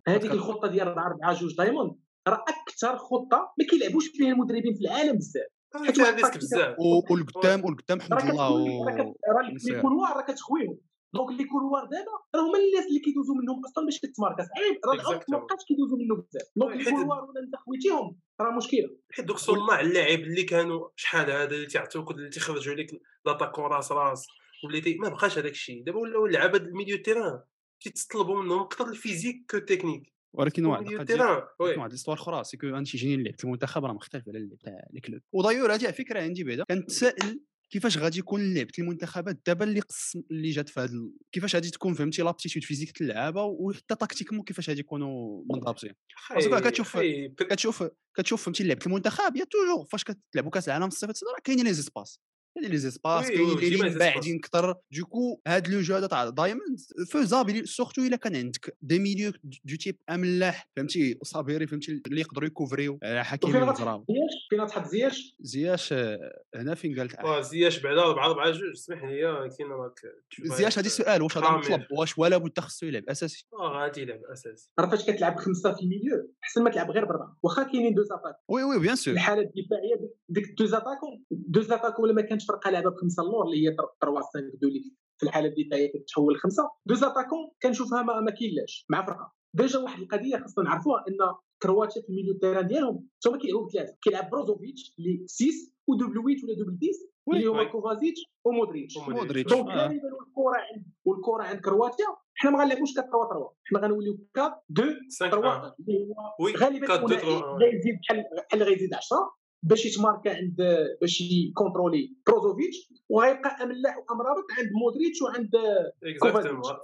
هذيك 0.08 0.32
الخطة 0.32 0.68
ديال 0.68 0.88
4 0.88 1.08
4 1.08 1.34
2 1.34 1.56
diamond 1.58 1.96
راه 2.28 2.46
أكثر 2.48 2.98
خطة 2.98 3.54
ما 3.60 3.66
كيلعبوش 3.70 4.08
فيها 4.08 4.32
المدربين 4.32 4.74
في 4.74 4.82
العالم 4.82 5.18
بزاف. 5.18 5.44
حيت 5.86 6.00
risque 6.00 6.38
بزاف. 6.38 6.76
والقدام 7.10 7.66
والقدام 7.66 8.02
حمد 8.02 8.22
الله 8.30 8.86
راه 9.30 9.52
les 9.66 9.82
couloirs 9.82 10.18
راه 10.18 10.22
كتخويهم. 10.22 10.78
donc 11.14 11.40
les 11.40 11.46
couloirs 11.46 11.84
دابا 11.84 12.12
راه 12.36 12.42
هما 12.42 12.60
الناس 12.60 12.86
اللي 12.88 13.00
كيدوزوا 13.00 13.36
منهم 13.36 13.66
أصلا 13.66 13.86
باش 13.86 14.00
كتماركا 14.00 14.44
صعيب 14.44 14.80
راه 14.86 14.94
الغلط 14.94 15.30
ما 15.30 15.38
بقاش 15.38 15.60
كيدوزوا 15.68 15.98
منه 15.98 16.16
بزاف. 16.16 16.48
donc 16.56 16.76
les 16.78 16.84
couloirs 16.84 17.24
ولا 17.24 17.40
انت 17.40 17.56
خويتيهم 17.56 18.20
راه 18.42 18.58
مشكلة. 18.58 18.90
حيت 19.12 19.26
دوك 19.26 19.38
صناع 19.38 19.80
اللاعب 19.80 20.20
اللي 20.20 20.44
كانوا 20.44 20.90
شحال 20.96 21.32
هذا 21.32 21.56
اللي 21.56 21.66
تيعطيوك 21.66 22.12
اللي 22.12 22.30
تيخرجوا 22.30 22.76
لك 22.76 23.02
l'attaquant 23.26 23.66
راس 23.66 23.92
راس 23.92 24.28
وليتي 24.66 24.96
ما 24.96 25.10
بقاش 25.10 25.38
هذاك 25.38 25.52
الشيء. 25.52 25.84
دابا 25.84 26.00
ولاو 26.00 26.26
اللعابه 26.26 26.58
ال 26.58 26.63
milieu 26.63 26.98
de 26.98 27.07
terrain 27.07 27.40
تيتطلبوا 27.82 28.44
منهم 28.44 28.60
أكثر 28.60 28.90
ال 28.90 28.96
physique 28.96 29.46
que 29.52 29.58
technique. 29.58 30.14
ولكن 30.34 30.66
واحد 30.66 30.94
واحد 31.60 31.90
ال 31.90 31.93
histoire 31.93 32.18
أخرى 32.18 32.44
c'est 32.44 32.58
que 32.58 32.68
أنت 32.68 32.88
جيني 32.88 33.16
اللعب 33.16 33.36
في 33.38 33.44
المنتخب 33.44 33.86
راه 33.86 33.94
مختلف 33.94 34.30
على 34.30 34.38
اللعب 34.38 34.60
تاع 34.60 34.88
ال 34.94 34.99
club 34.99 35.22
و 35.34 35.37
d'ailleurs 35.37 35.74
هذه 35.74 35.92
فكرة 35.92 36.22
عندي 36.22 36.44
بعدا 36.44 36.64
كنتسائل 36.64 37.44
كيفاش 37.70 37.98
غادي 37.98 38.20
يكون 38.20 38.54
لعبه 38.54 38.72
المنتخبات 38.80 39.42
دابا 39.46 39.66
اللي 39.66 39.80
قسم 39.80 40.24
اللي 40.32 40.50
جات 40.50 40.70
في 40.70 40.80
هذا 40.80 40.94
كيفاش 41.32 41.56
غادي 41.56 41.70
تكون 41.70 41.94
فهمتي 41.94 42.22
l'aptitude 42.22 42.64
physique 42.64 43.02
اللعابة 43.02 43.44
وحتى 43.44 43.96
tactiquement 43.96 44.44
كيفاش 44.44 44.70
غادي 44.70 44.80
يكونوا 44.80 45.44
منضبطين 45.50 45.94
parce 46.36 46.51
que 46.51 46.60
كتشوف 46.60 46.98
كتشوف 47.38 47.84
كتشوف 48.18 48.44
فهمتي 48.44 48.64
لعبة 48.64 48.86
المنتخب 48.86 49.36
y 49.36 49.44
a 49.44 49.48
toujours 49.48 49.86
فاش 49.92 50.04
كتلعبوا 50.04 50.52
كأس 50.52 50.68
العالم 50.68 50.90
في 50.90 50.96
الصيف 50.96 51.10
راه 51.10 51.42
كاينين 51.44 51.66
les 51.66 51.74
espaces. 51.74 52.20
كاينين 52.56 52.72
les 52.72 52.78
espaces 52.78 53.28
كاينين 53.28 53.86
اللي 53.86 54.00
باعدين 54.00 54.36
أكثر 54.38 54.76
دوكو 54.92 55.42
هاد 55.48 55.68
le 55.68 55.82
jeu 55.82 55.96
هذا 55.96 56.08
تاع 56.08 56.30
diamond 56.30 56.80
faisable 57.10 57.68
surtout 57.68 58.02
إلا 58.02 58.16
كان 58.16 58.36
عندك 58.36 58.78
des 58.82 59.00
milieux 59.00 59.32
de 59.44 59.76
type 59.76 59.98
أملاح 60.10 60.70
فهمتي؟ 60.76 61.20
الصابيري 61.24 61.68
فهمتي؟ 61.68 62.02
اللي 62.08 62.22
يقدروا 62.22 62.48
يكوفريو. 62.48 63.00
حكيمي 63.04 63.58
المزراوي 63.58 64.06
فين 64.50 64.68
تحط 64.68 64.88
زياش؟ 64.88 65.36
زياش؟ 65.40 65.94
هنا 66.56 66.76
فين 66.76 67.00
قالت 67.00 67.16
زياش 67.46 67.80
بعدا 67.80 68.02
4 68.02 68.26
4 68.26 68.50
2 68.50 68.72
اسمح 68.72 69.04
لي 69.04 69.50
كاين 69.58 70.56
زياش 70.58 70.80
هذا 70.80 70.88
السؤال 70.88 71.22
واش 71.22 71.38
هذا 71.38 71.50
مطلب؟ 71.50 71.82
واش 71.92 72.18
ولا 72.18 72.38
بد 72.38 72.60
خصو 72.60 72.86
يلعب 72.86 73.04
أساسي. 73.10 73.48
آه 73.54 73.82
غادي 73.82 74.02
يلعب 74.02 74.20
أساسي. 74.34 74.70
راه 74.80 74.90
فاش 74.90 75.06
كتلعب 75.06 75.40
خمسة 75.40 75.74
في 75.74 75.82
ال 75.82 75.88
milieu؟ 75.88 76.32
أحسن 76.44 76.64
ما 76.64 76.70
تلعب 76.70 76.92
غير 76.92 77.06
بربعه 77.06 77.38
واخا 77.44 77.64
كاينين 77.64 77.94
deux 77.94 78.04
attaquants 78.04 78.36
oui 78.48 78.64
oui 78.64 78.80
bien 78.80 78.96
sûr. 78.96 79.14
الحالة 79.14 79.42
الدفاعية 79.42 80.10
ديك 80.30 80.56
deux 80.58 80.66
attaquants 80.66 81.24
deux 81.32 81.62
attaquants 81.62 82.06
ولا 82.06 82.14
ما 82.14 82.22
كانش 82.22 82.43
فرقة 82.46 82.70
لعبة 82.72 82.90
بخمسة 82.90 83.24
اللور 83.24 83.46
اللي 83.46 83.58
هي 83.68 83.76
3 83.76 83.88
5 84.02 84.40
2 84.40 84.50
اللي 84.64 84.82
في 85.18 85.24
الحالة 85.26 85.48
الدفاعيه 85.48 85.92
كتحول 85.92 86.34
لخمسه 86.34 86.64
deux 86.86 86.96
attaquants 86.96 87.52
كنشوفها 87.64 88.02
ما, 88.02 88.20
ما 88.22 88.32
كاينلاش 88.32 88.86
مع 88.90 89.06
فرقة. 89.06 89.34
déjà 89.54 89.80
واحد 89.80 90.02
القضية 90.02 90.38
خاصنا 90.38 90.64
نعرفوها 90.64 91.04
إن 91.08 91.36
كرواتيا 91.64 92.02
في 92.02 92.10
ال 92.10 92.13
milieu 92.13 92.34
terrain 92.34 92.68
ديالهم 92.68 93.08
هما 93.28 93.38
كيلعبوا 93.38 93.68
بثلاثه 93.68 93.96
كيلعب 94.02 94.30
بروزوفيتش 94.30 94.96
اللي 95.00 95.24
6 95.28 95.48
و 95.88 95.91
double 95.91 96.14
8 96.14 96.38
ولا 96.44 96.54
double 96.54 96.78
10 97.28 97.38
اللي 97.38 97.46
هما 97.48 97.64
كوفازيتش 97.72 98.20
ومودريتش. 98.46 98.98
مودريتش 98.98 99.54
donc 99.54 99.68
غالبا 99.68 100.10
والكره 100.14 100.58
عند 100.74 100.86
والكرة 101.06 101.44
عند 101.44 101.60
كرواتيا. 101.60 102.06
حنا 102.36 102.52
ما 102.52 102.60
غنلعبوش 102.64 102.90
4 102.98 103.10
3 103.12 103.30
3 103.30 103.54
حنا 103.64 103.80
غنوليو 103.80 104.18
4 104.38 104.64
2 104.72 104.98
3 105.20 105.76
اللي 105.80 106.14
هو 106.14 106.54
غالبا 106.58 106.88
غيزيد 107.58 108.00
بحال 108.02 108.24
بحال 108.50 108.64
غيزيد 108.64 108.94
10 108.94 109.18
باش 109.64 109.86
يتماركا 109.86 110.36
عند 110.38 110.58
باش 111.02 111.22
يكونترولي 111.22 112.14
بروزوفيتش 112.28 112.90
وغيبقى 113.10 113.64
أملاح 113.64 113.98
وامرابط 113.98 114.46
عند 114.58 114.70
مودريتش 114.82 115.22
وعند 115.22 115.52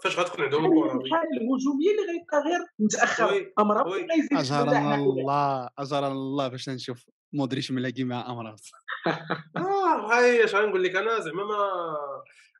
فاش 0.03 0.19
غتكون 0.19 0.43
عندهم 0.45 0.65
الكره 0.65 0.97
الحالة 0.97 1.23
الهجومية 1.23 1.91
اللي 1.91 2.01
غيبقى 2.11 2.49
غير 2.49 2.59
متأخر. 2.79 3.51
امرابط 3.59 3.91
غيزيد 3.93 4.33
اجرنا 4.33 4.95
الله 4.95 5.69
اجرنا 5.79 6.07
الله 6.07 6.47
باش 6.47 6.69
نشوف 6.69 7.05
مودريتش 7.33 7.71
ملاقي 7.71 8.03
مع 8.03 8.31
امرابط 8.31 8.61
آه 9.57 10.11
هاي 10.13 10.43
اش 10.43 10.55
غنقول 10.55 10.83
لك 10.83 10.95
أنا؟ 10.95 11.19
زعما 11.19 11.43
ما 11.43 11.57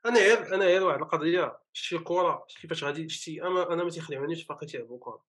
أنا 0.06 0.18
غير 0.18 0.54
أنا 0.54 0.64
غير 0.64 0.84
واحد 0.84 1.00
القضية. 1.00 1.58
شتي 1.72 1.98
كره 1.98 2.44
كيفاش 2.60 2.84
غادي 2.84 3.08
شتي 3.08 3.42
أنا 3.42 3.72
أنا 3.72 3.84
ما 3.84 3.90
تيخدعنيش 3.90 4.42
فاقي 4.42 4.66
تيلعبوا 4.66 4.98
كره 5.00 5.22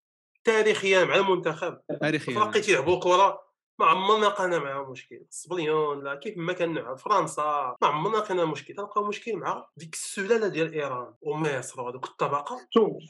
تاريخيا 0.44 1.06
مع 1.06 1.16
المنتخب. 1.16 1.78
تاريخيا. 2.02 2.36
فاقي 2.36 2.62
تيلعبوا 2.62 3.00
كره 3.00 3.51
ما 3.80 3.86
عمرنا 3.86 4.26
لقينا 4.26 4.60
معاهم 4.60 4.92
مشكل. 4.92 5.26
الصبليون 5.30 6.04
لا 6.04 6.16
كيف 6.16 6.38
ما 6.38 6.54
كان 6.54 6.74
نلعب؟ 6.74 6.98
فرنسا. 6.98 7.76
ما 7.82 7.88
عمرنا 7.88 8.18
لقينا 8.18 8.46
مشكل. 8.46 8.74
تلقاو 8.74 9.08
مشكل 9.08 9.38
مع 9.38 9.68
ديك 9.78 9.94
السلالة 9.94 10.48
ديال 10.48 10.74
إيران. 10.74 11.14
ومصر 11.22 11.82
وهذوك 11.82 12.06
الطبقة. 12.06 12.68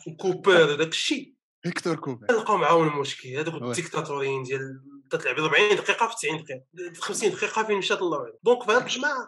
وكوبر 0.08 0.71
وداك 0.71 0.88
الشيء. 0.88 1.34
هيكتور 1.65 1.95
كوبر. 1.95 2.28
تلقاو 2.28 2.58
معاهم 2.58 2.88
المشكل. 2.88 3.30
هذوك 3.30 3.62
الديكتاتوريين 3.62 4.43
ديال 4.43 4.82
تلعب 5.10 5.39
40 5.39 5.76
دقيقة 5.76 6.08
في 6.08 6.15
90 6.15 6.43
دقيقة. 6.43 6.63
50 7.02 7.30
دقيقة 7.32 7.63
فين 7.63 7.78
مشات 7.78 8.02
الله 8.02 8.17
أعلم. 8.17 8.34
donc 8.44 8.63
في 8.63 8.71
هذا 8.71 8.82
الجماعة 8.86 9.28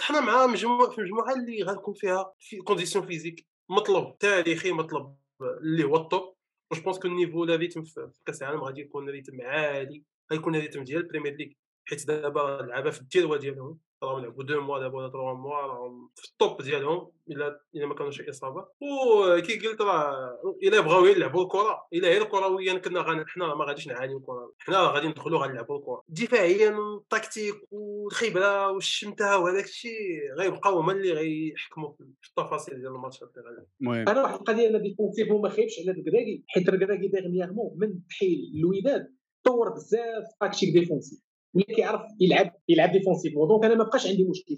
طحنا 0.00 0.20
مع 0.20 0.46
مجموعه 0.46 0.90
في 0.90 1.00
مجموعة 1.00 1.32
اللي 1.34 1.62
غتكون 1.62 1.94
فيها 1.94 2.32
في 2.38 2.56
condition 2.56 3.06
physique 3.06 3.46
مطلب 3.68 4.18
تاريخي 4.18 4.72
مطلب 4.72 5.16
اللي 5.42 5.84
هو 5.84 5.96
ال 5.96 6.04
top. 6.04 6.34
je 6.72 6.82
pense 6.82 6.98
que 6.98 7.08
ال 7.08 7.13
niveau 7.13 7.44
le 7.44 7.56
rythme 7.56 7.82
في 7.84 8.10
كأس 8.26 8.42
العالم 8.42 8.60
غادي 8.60 8.80
يكون 8.80 9.08
rythme 9.08 9.40
عالي. 9.40 10.04
غيكون 10.32 10.56
ال 10.56 10.60
rythme 10.60 10.84
ديال 10.84 11.00
البريمير 11.00 11.36
ليغ 11.36 11.48
حيت 11.88 12.06
دابا 12.06 12.60
اللعابه 12.60 12.90
في 12.90 13.00
التيروا 13.00 13.36
ديالهم 13.36 13.78
راهم 14.02 14.22
لعبوا 14.22 14.44
deux 14.44 14.60
mois 14.60 14.78
دابا 14.78 14.98
ولا 14.98 15.08
trois 15.08 15.34
mois 15.34 15.60
راهم 15.60 16.10
في 16.16 16.28
ال 16.28 16.37
top 16.37 16.62
ديالهم 16.62 17.10
إلا 17.30 17.60
إلا 17.74 17.86
ما 17.86 17.94
كانوش 17.94 18.20
إصابة. 18.20 18.66
وكي 18.80 19.58
قلت 19.58 19.80
راه 19.80 20.38
إلا 20.62 20.80
بغاو 20.80 21.04
يلعبوا 21.04 21.42
الكرة 21.42 21.86
إلا 21.92 22.08
هي 22.08 22.18
الكرويا 22.18 22.78
كنا 22.78 23.24
حنا 23.26 23.54
ما 23.54 23.64
غاديش 23.64 23.88
نعانيو 23.88 24.18
الكرة 24.18 24.52
حنا 24.58 24.78
غادي 24.78 25.08
ندخلوا 25.08 25.38
غنلعبوا 25.38 25.78
الكرة. 25.78 26.02
دفاعيا 26.08 26.78
التكتيك 27.00 27.54
والخبرة 27.70 28.70
والشمتة 28.70 29.38
وهذاك 29.38 29.64
الشيء 29.64 30.34
غيبقاو 30.38 30.78
هما 30.78 30.92
اللي 30.92 31.12
غيحكموا 31.12 31.92
في 31.92 32.28
التفاصيل 32.28 32.80
ديال 32.80 32.94
الماتشات 32.94 33.32
اللي 33.36 33.66
المهم. 33.80 34.08
أنا 34.08 34.22
واحد 34.22 34.34
القضية 34.34 34.68
أنا 34.68 34.78
défensive 34.78 35.30
وما 35.30 35.48
خايفش 35.48 35.78
على 35.80 35.90
الركراكي 35.90 36.44
حيت 36.48 36.68
الركراكي 36.68 37.08
dernièrement 37.08 37.76
من 37.78 38.06
تحيل 38.08 38.52
الوداد 38.56 39.14
طور 39.44 39.74
بزاف 39.74 40.24
tactique 40.40 40.72
défensive. 40.72 41.20
ولا 41.54 41.64
كيعرف 41.76 42.02
يلعب 42.20 42.52
يلعب 42.68 42.92
défensive. 42.92 43.32
donc 43.34 43.64
أنا 43.64 43.74
ما 43.74 43.84
بقاش 43.84 44.06
عندي 44.06 44.24
مشكل. 44.24 44.54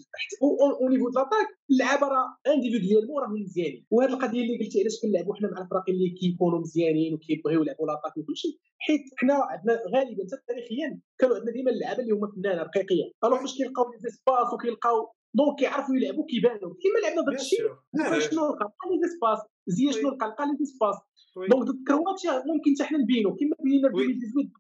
au 0.80 0.88
niveau 0.88 1.08
l'attaque 1.08 1.48
اللعابه 1.70 2.06
راه 2.08 2.54
individuellement 2.54 3.22
راهم 3.22 3.42
مزيانين. 3.42 3.86
وهذه 3.90 4.10
القضية 4.12 4.42
اللي 4.42 4.58
قلتي 4.58 4.80
علاش 4.80 5.00
كنلعبوا 5.02 5.34
حنا 5.34 5.48
مع 5.50 5.62
الفرق 5.62 5.84
اللي 5.88 6.10
كيكونوا 6.10 6.58
مزيانين 6.58 7.14
وكيبغيو 7.14 7.62
يلعبوا 7.62 7.86
l'attaque 7.86 8.16
وكل 8.16 8.36
شيء 8.36 8.58
حيت 8.78 9.00
حنا 9.16 9.34
عندنا 9.34 9.74
غالبا 9.94 10.24
تاريخيا 10.48 11.00
كانوا 11.18 11.36
عندنا 11.36 11.52
ديما 11.52 11.70
اللعابة 11.70 12.02
اللي 12.02 12.12
هما 12.12 12.28
فنانة 12.32 12.62
رقيقية. 12.62 13.04
alors 13.24 13.40
فاش 13.40 13.56
كيلقاو 13.56 13.84
les 13.92 13.98
espaces 13.98 14.48
وكيلقاو 14.54 14.98
donc 15.34 15.58
كيعرفوا 15.58 15.96
يلعبوا 15.96 16.24
كيبانوا 16.30 16.74
كيما 16.82 16.98
لعبنا 17.02 17.22
ضد 17.22 17.34
الشيلي 17.40 17.58
شنو 18.30 18.44
لقى 18.54 18.86
les 19.02 19.08
espaces 19.16 19.38
زياش 19.66 19.94
شنو 19.94 20.10
لقى 20.10 20.26
لقى 20.28 20.44
les 20.46 20.66
espaces 20.66 20.96
donc 21.36 21.64
ضد 21.68 21.84
كرواتيا 21.88 22.32
ممكن 22.32 22.70
حتى 22.74 22.84
حنا 22.84 22.98
نبينو. 22.98 23.36
كما 23.36 23.56
بينا 23.64 23.88
في 23.88 23.94
2018 23.94 24.50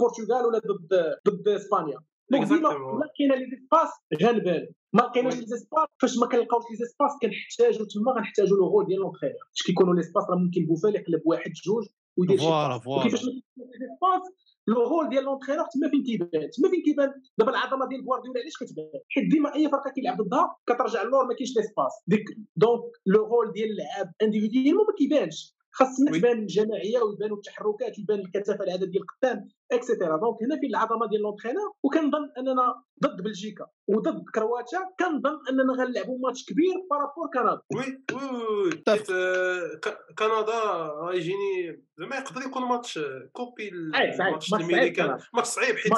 البرتغال 0.00 0.46
ولا 0.46 0.58
ضد 0.58 0.92
ضد 1.28 1.48
إسبانيا. 1.48 1.98
donc 2.30 2.48
ديما 2.48 2.70
ما 2.70 3.06
كاينة 3.18 3.34
les 3.34 3.46
espaces 3.66 3.90
غنبان 4.22 4.66
ما 4.92 5.10
كايناش 5.14 5.34
les 5.34 5.46
espaces 5.46 5.88
فاش 6.02 6.18
ما 6.18 6.26
كنلقاوش 6.26 6.64
les 6.70 6.76
espaces 6.76 7.12
كنحتاجوا 7.22 7.86
تما 7.86 8.12
غنحتاجوا 8.12 8.56
le 8.56 8.66
rôle 8.66 8.86
ديال 8.86 9.00
l'entraîneur 9.00 9.38
فاش 9.50 9.62
كيكونوا 9.66 9.94
les 9.94 10.02
espaces 10.02 10.24
راه 10.30 10.36
ممكن 10.36 10.66
بوفال 10.66 10.94
يقلب 10.96 11.22
واحد 11.24 11.50
جوج 11.64 11.84
ويدير 12.18 12.38
شي 12.38 12.44
voilà 12.44 12.78
voilà 12.78 13.02
كيفاش 13.02 13.24
ما 13.24 13.30
les 13.64 13.86
espaces 13.96 14.22
le 14.66 14.82
rôle 14.82 15.08
ديال 15.08 15.24
l'entraîneur 15.24 15.66
تما 15.74 15.90
فين 15.90 16.02
كيبان؟ 16.02 16.50
تما 16.50 16.68
فين 16.70 16.82
كيبان؟ 16.84 17.12
دابا 17.38 17.50
العظمة 17.50 17.88
ديال 17.88 18.04
غوارديولا 18.06 18.40
علاش 18.40 18.56
كتبان؟ 18.56 19.00
حيت 19.08 19.30
ديما 19.30 19.54
أي 19.54 19.68
فرقة 19.68 19.90
كيلعب 19.90 20.22
ضدها 20.22 20.56
كترجع 20.66 21.02
اللور 21.02 21.24
ما 21.26 21.34
كاينش 21.34 21.56
les 21.56 21.67
espaces 21.67 21.92
ديك 22.06 22.24
donc 22.56 22.82
le 23.06 23.26
rôle 23.26 23.52
ديال 23.52 23.70
اللعاب 23.70 24.12
individuellement 24.22 24.86
ما 24.86 24.94
كيبانش. 24.98 25.55
خاصنا 25.76 26.18
تبان 26.18 26.38
الجماعيه 26.38 26.98
ويبانوا 26.98 27.36
التحركات 27.36 27.98
ويبان 27.98 28.18
الكثافة 28.20 28.64
العدد 28.64 28.90
ديال 28.90 29.02
القدام 29.02 29.48
et 29.72 29.83
cetera 29.83 30.16
donc 30.16 30.42
هنا 30.42 30.60
فين 30.60 30.70
العظمة 30.70 31.06
ديال 31.08 31.22
l'entraîneur 31.22 31.72
وكنظن 31.82 32.30
أننا 32.38 32.82
ضد 33.02 33.22
بلجيكا 33.22 33.66
وضد 33.88 34.24
كرواتيا 34.34 34.80
كنظن 35.00 35.38
أننا 35.50 35.72
غنلعبوا 35.72 36.18
ماتش 36.18 36.44
كبير 36.44 36.74
par 36.90 37.02
rapport 37.02 37.30
كندا 37.34 37.60
oui 37.74 38.02
oui 38.12 38.70
كندا 40.18 40.60
غيجيني 41.08 41.82
زعما 41.98 42.16
يقدر 42.16 42.42
يكون 42.42 42.62
ماتش 42.62 43.00
كوبي 43.32 43.68
الماتش 43.68 44.54
الميريكان 44.54 45.18
ماتش 45.34 45.48
صعيب 45.48 45.76
حيت 45.76 45.92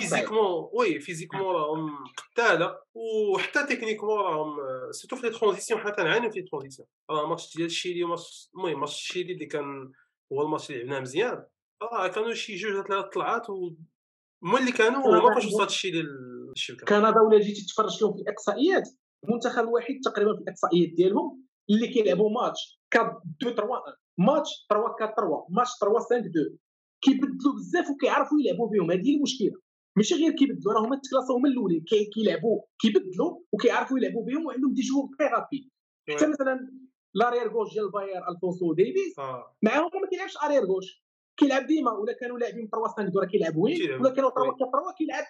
physiquement 0.00 0.70
oui 0.72 1.00
physiquement 1.00 1.54
راهم 1.54 1.90
قتالة. 2.16 2.78
وحتى 2.94 3.62
techniquement 3.62 4.20
راهم 4.20 4.56
surtout 4.90 5.16
في 5.16 5.26
les 5.26 5.32
transitions 5.32 5.80
حنا 5.80 5.90
كنعانيو 5.90 6.30
في 6.30 6.40
les 6.40 6.46
transitions 6.46 6.88
راه 7.10 7.24
الماتش 7.24 7.56
ديال 7.56 7.66
الشيلي 7.66 8.02
المهم 8.02 8.80
ماتش 8.80 8.94
الشيلي 8.94 9.32
اللي 9.32 9.46
كان 9.46 9.92
هو 10.32 10.42
الماتش 10.42 10.70
اللي 10.70 10.82
لعبناه 10.82 11.00
مزيان. 11.00 11.44
آه 11.82 12.08
كانوا 12.08 12.34
شي 12.34 12.56
جوج 12.56 12.86
ثلاث 12.86 13.04
طلعات 13.14 13.50
هما 13.50 14.58
اللي 14.58 14.72
كانوا 14.72 15.12
ما 15.12 15.18
بقاش 15.18 15.46
وصلت 15.46 15.68
الشيء 15.68 15.92
للشركه 15.94 16.84
كندا 16.86 17.20
ولا 17.20 17.38
جيتي 17.40 17.66
تفرج 17.66 18.02
لهم 18.02 18.14
في 18.14 18.22
الإقصائيات. 18.22 18.88
المنتخب 19.24 19.62
الوحيد 19.62 20.00
تقريبا 20.04 20.34
في 20.36 20.40
الإقصائيات 20.42 20.88
ديالهم 20.94 21.46
اللي 21.70 21.88
كيلعبوا 21.88 22.30
ماتش 22.30 22.80
4 22.96 23.22
2 23.42 23.54
3 23.54 23.70
1 23.70 23.82
ماتش 24.18 24.48
3 24.70 24.82
4 24.82 24.96
3 25.16 25.46
ماتش 25.50 25.70
3 25.80 25.94
5 25.94 26.16
2 26.16 26.58
كيبدلوا 27.00 27.54
بزاف 27.54 27.90
وكيعرفوا 27.90 28.38
يلعبوا 28.40 28.68
بهم 28.68 28.90
هذه 28.90 29.16
المشكلة. 29.16 29.52
ماشي 29.96 30.14
غير 30.14 30.32
كيبدلوا 30.32 30.72
راه 30.74 30.80
هما 30.80 31.00
تكلاسو 31.04 31.36
هما 31.36 31.48
الأولين 31.48 31.84
كيلعبوا 32.14 32.60
كيبدلوا 32.78 33.40
وكيعرفوا 33.52 33.98
يلعبوا 33.98 34.24
بهم 34.24 34.46
وعندهم 34.46 34.72
des 34.72 34.82
joueurs 34.82 35.06
très 35.18 35.28
rapides. 35.28 35.70
حتى 36.10 36.26
مثلا 36.26 36.70
l'arrière 37.14 37.52
gauche 37.52 37.72
ديال 37.72 37.84
البايرن 37.84 38.28
ألفونسو 38.28 38.74
ديفيس 38.74 39.18
آه. 39.18 39.56
معاهم 39.62 39.90
ما 40.02 40.08
كيلعبش 40.10 40.36
arrière 40.44 40.64
gauche. 40.64 41.05
كيلعب 41.36 41.66
ديما 41.66 41.92
ولا 41.92 42.12
كانوا 42.12 42.38
لاعبين 42.38 42.68
3 42.68 42.88
5 42.88 43.08
2 43.08 43.28
كيلعب 43.28 43.56
wing 43.56 43.92
ولا 43.92 44.10
كانوا 44.14 44.30
3 44.30 44.40
4 44.40 44.58
3 44.58 44.94
كيلعب 44.98 45.24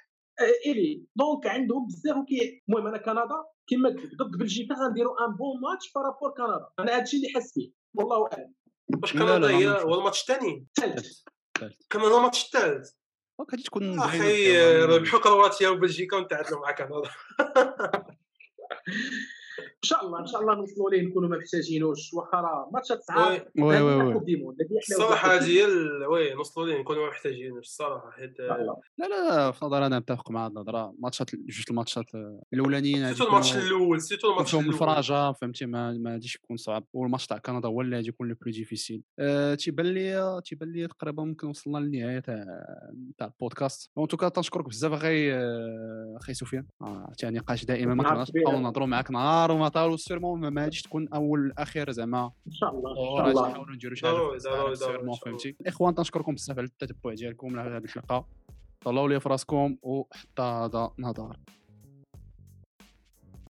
ailier 0.66 1.02
donc 1.16 1.46
عندهم 1.46 1.86
بزاف 1.86 2.16
وكي 2.16 2.62
المهم 2.68 2.86
أنا 2.86 2.98
كندا 2.98 3.44
كما 3.66 3.88
قلت 3.88 4.14
ضد 4.14 4.38
بلجيكا 4.38 4.74
غنديروا 4.74 5.26
un 5.26 5.32
bon 5.36 5.60
match 5.60 5.92
par 5.92 6.04
rapport 6.04 6.30
كندا 6.30 6.68
أنا 6.78 6.94
هذا 6.94 7.02
الشيء 7.02 7.20
اللي 7.20 7.32
حاسس 7.34 7.58
به 7.58 7.72
والله 7.94 8.28
أعلم. 8.32 8.54
واش 9.02 9.12
كندا 9.12 9.50
هي 9.50 9.68
هو 9.68 9.94
الماتش 9.94 10.20
الثاني؟ 10.20 10.66
الثالث. 10.78 11.22
كندا 11.92 12.16
الماتش 12.16 12.44
الثالث. 12.44 12.90
غادي 13.50 13.62
تكون 13.62 14.00
أخي 14.00 14.84
ربحوا 14.84 15.20
كرواتيا 15.20 15.68
وبلجيكا 15.68 16.16
ونتعادلوا 16.16 16.60
مع 16.60 16.72
كندا. 16.72 17.10
شاء 19.88 20.06
الله 20.06 20.20
إن 20.20 20.26
شاء 20.26 20.40
الله 20.40 20.54
نوصلوا 20.54 20.90
ليه 20.90 21.02
نكونوا 21.02 21.28
ما 21.28 21.36
محتاجينوش 21.38 22.14
واخا 22.14 22.36
راه 22.40 22.70
ماتشات 22.72 23.02
صعاب. 23.02 23.46
oui 23.58 23.80
oui 23.82 23.94
oui 23.94 24.14
oui. 24.14 24.22
الصراحة 24.78 25.34
هذه 25.36 25.46
هي 25.46 25.64
ال- 25.64 26.06
oui 26.06 26.34
نوصلوا 26.34 26.66
ليه 26.66 26.80
نكونوا 26.80 27.08
محتاجين 27.08 27.58
الصراحة 27.58 28.10
حيت 28.10 28.38
لا 28.98 29.06
لا. 29.08 29.50
في 29.52 29.64
نظري 29.64 29.86
أنا 29.86 29.98
متفق 29.98 30.30
مع 30.30 30.46
هذه 30.46 30.50
النظره 30.50 30.94
ماتشات 30.98 31.34
جوج 31.34 31.64
الماتشات 31.70 32.04
الأولانيين 32.54 33.12
surtout 33.14 33.26
الماتش 33.28 33.56
الأول 33.56 34.00
surtout 34.00 34.30
الماتش 34.32 34.54
الأول. 34.54 34.68
الفراجه 34.68 35.32
فهمتي؟ 35.32 35.66
ما 35.66 35.92
ما 35.92 36.10
غاديش 36.12 36.34
يكون 36.36 36.56
صعب. 36.56 36.84
والماتش 36.92 37.26
تاع 37.26 37.38
كندا 37.38 37.68
هو 37.68 37.80
اللي 37.80 37.96
غادي 37.96 38.08
يكون 38.08 38.28
le 38.28 38.34
plus 38.42 38.52
difficile. 38.52 39.02
أه 39.18 39.54
تيبان 39.54 39.86
لي 39.86 40.40
تيبان 40.44 40.72
لي 40.72 40.86
تقريبا 40.88 41.22
ممكن 41.24 41.46
وصلنا 41.48 41.78
للنهاية 41.78 42.18
تاع 42.18 42.44
تاع 43.18 43.26
البودكاست. 43.26 43.90
en 43.98 44.08
tout 44.08 44.20
cas 44.20 44.28
تنشكرك 44.28 44.68
بزاف 44.68 44.92
أخي 44.92 45.32
آه، 45.34 46.16
أخي 46.20 46.34
سفيان 46.34 46.66
آه، 46.82 47.12
تاع 47.18 47.30
نقاش 47.30 47.64
دائما 47.64 47.94
ما 47.94 48.02
نهار 48.02 48.14
كناش 48.14 48.30
كبير. 48.30 48.42
نبقاو 48.42 48.60
نهضروا 48.60 48.86
معاك 48.86 49.10
نهار 49.10 49.52
وما 49.52 49.68
طال 49.76 50.00
sûrement 50.00 50.48
ما 50.48 50.62
غاديش 50.62 50.82
تكون 50.82 51.08
أول 51.08 51.40
والاخير 51.40 51.90
زعما. 51.90 52.32
إن 52.46 52.52
شاء 52.52 52.70
الله 52.70 52.90
إن 52.90 52.96
شاء 52.96 53.18
غادي 53.18 53.30
الله. 53.30 53.48
نحاولوا 53.48 53.74
نديروا 53.74 53.94
شي 53.94 54.06
حاجة 54.06 54.74
sûrement. 54.74 55.14
فهمتي؟ 55.14 55.56
الاخوان 55.60 55.94
تنشكركم 55.94 56.34
بزاف 56.34 56.58
على 56.58 56.66
التتبع 56.66 57.14
ديالكم 57.14 57.56
لهذه 57.56 57.76
الحلقة. 57.76 58.26
طلعوا 58.80 59.08
لي 59.08 59.20
في 59.20 59.28
راسكم 59.28 59.76
وحتى 59.82 60.42
هذا 60.42 60.90
نهار. 60.98 61.36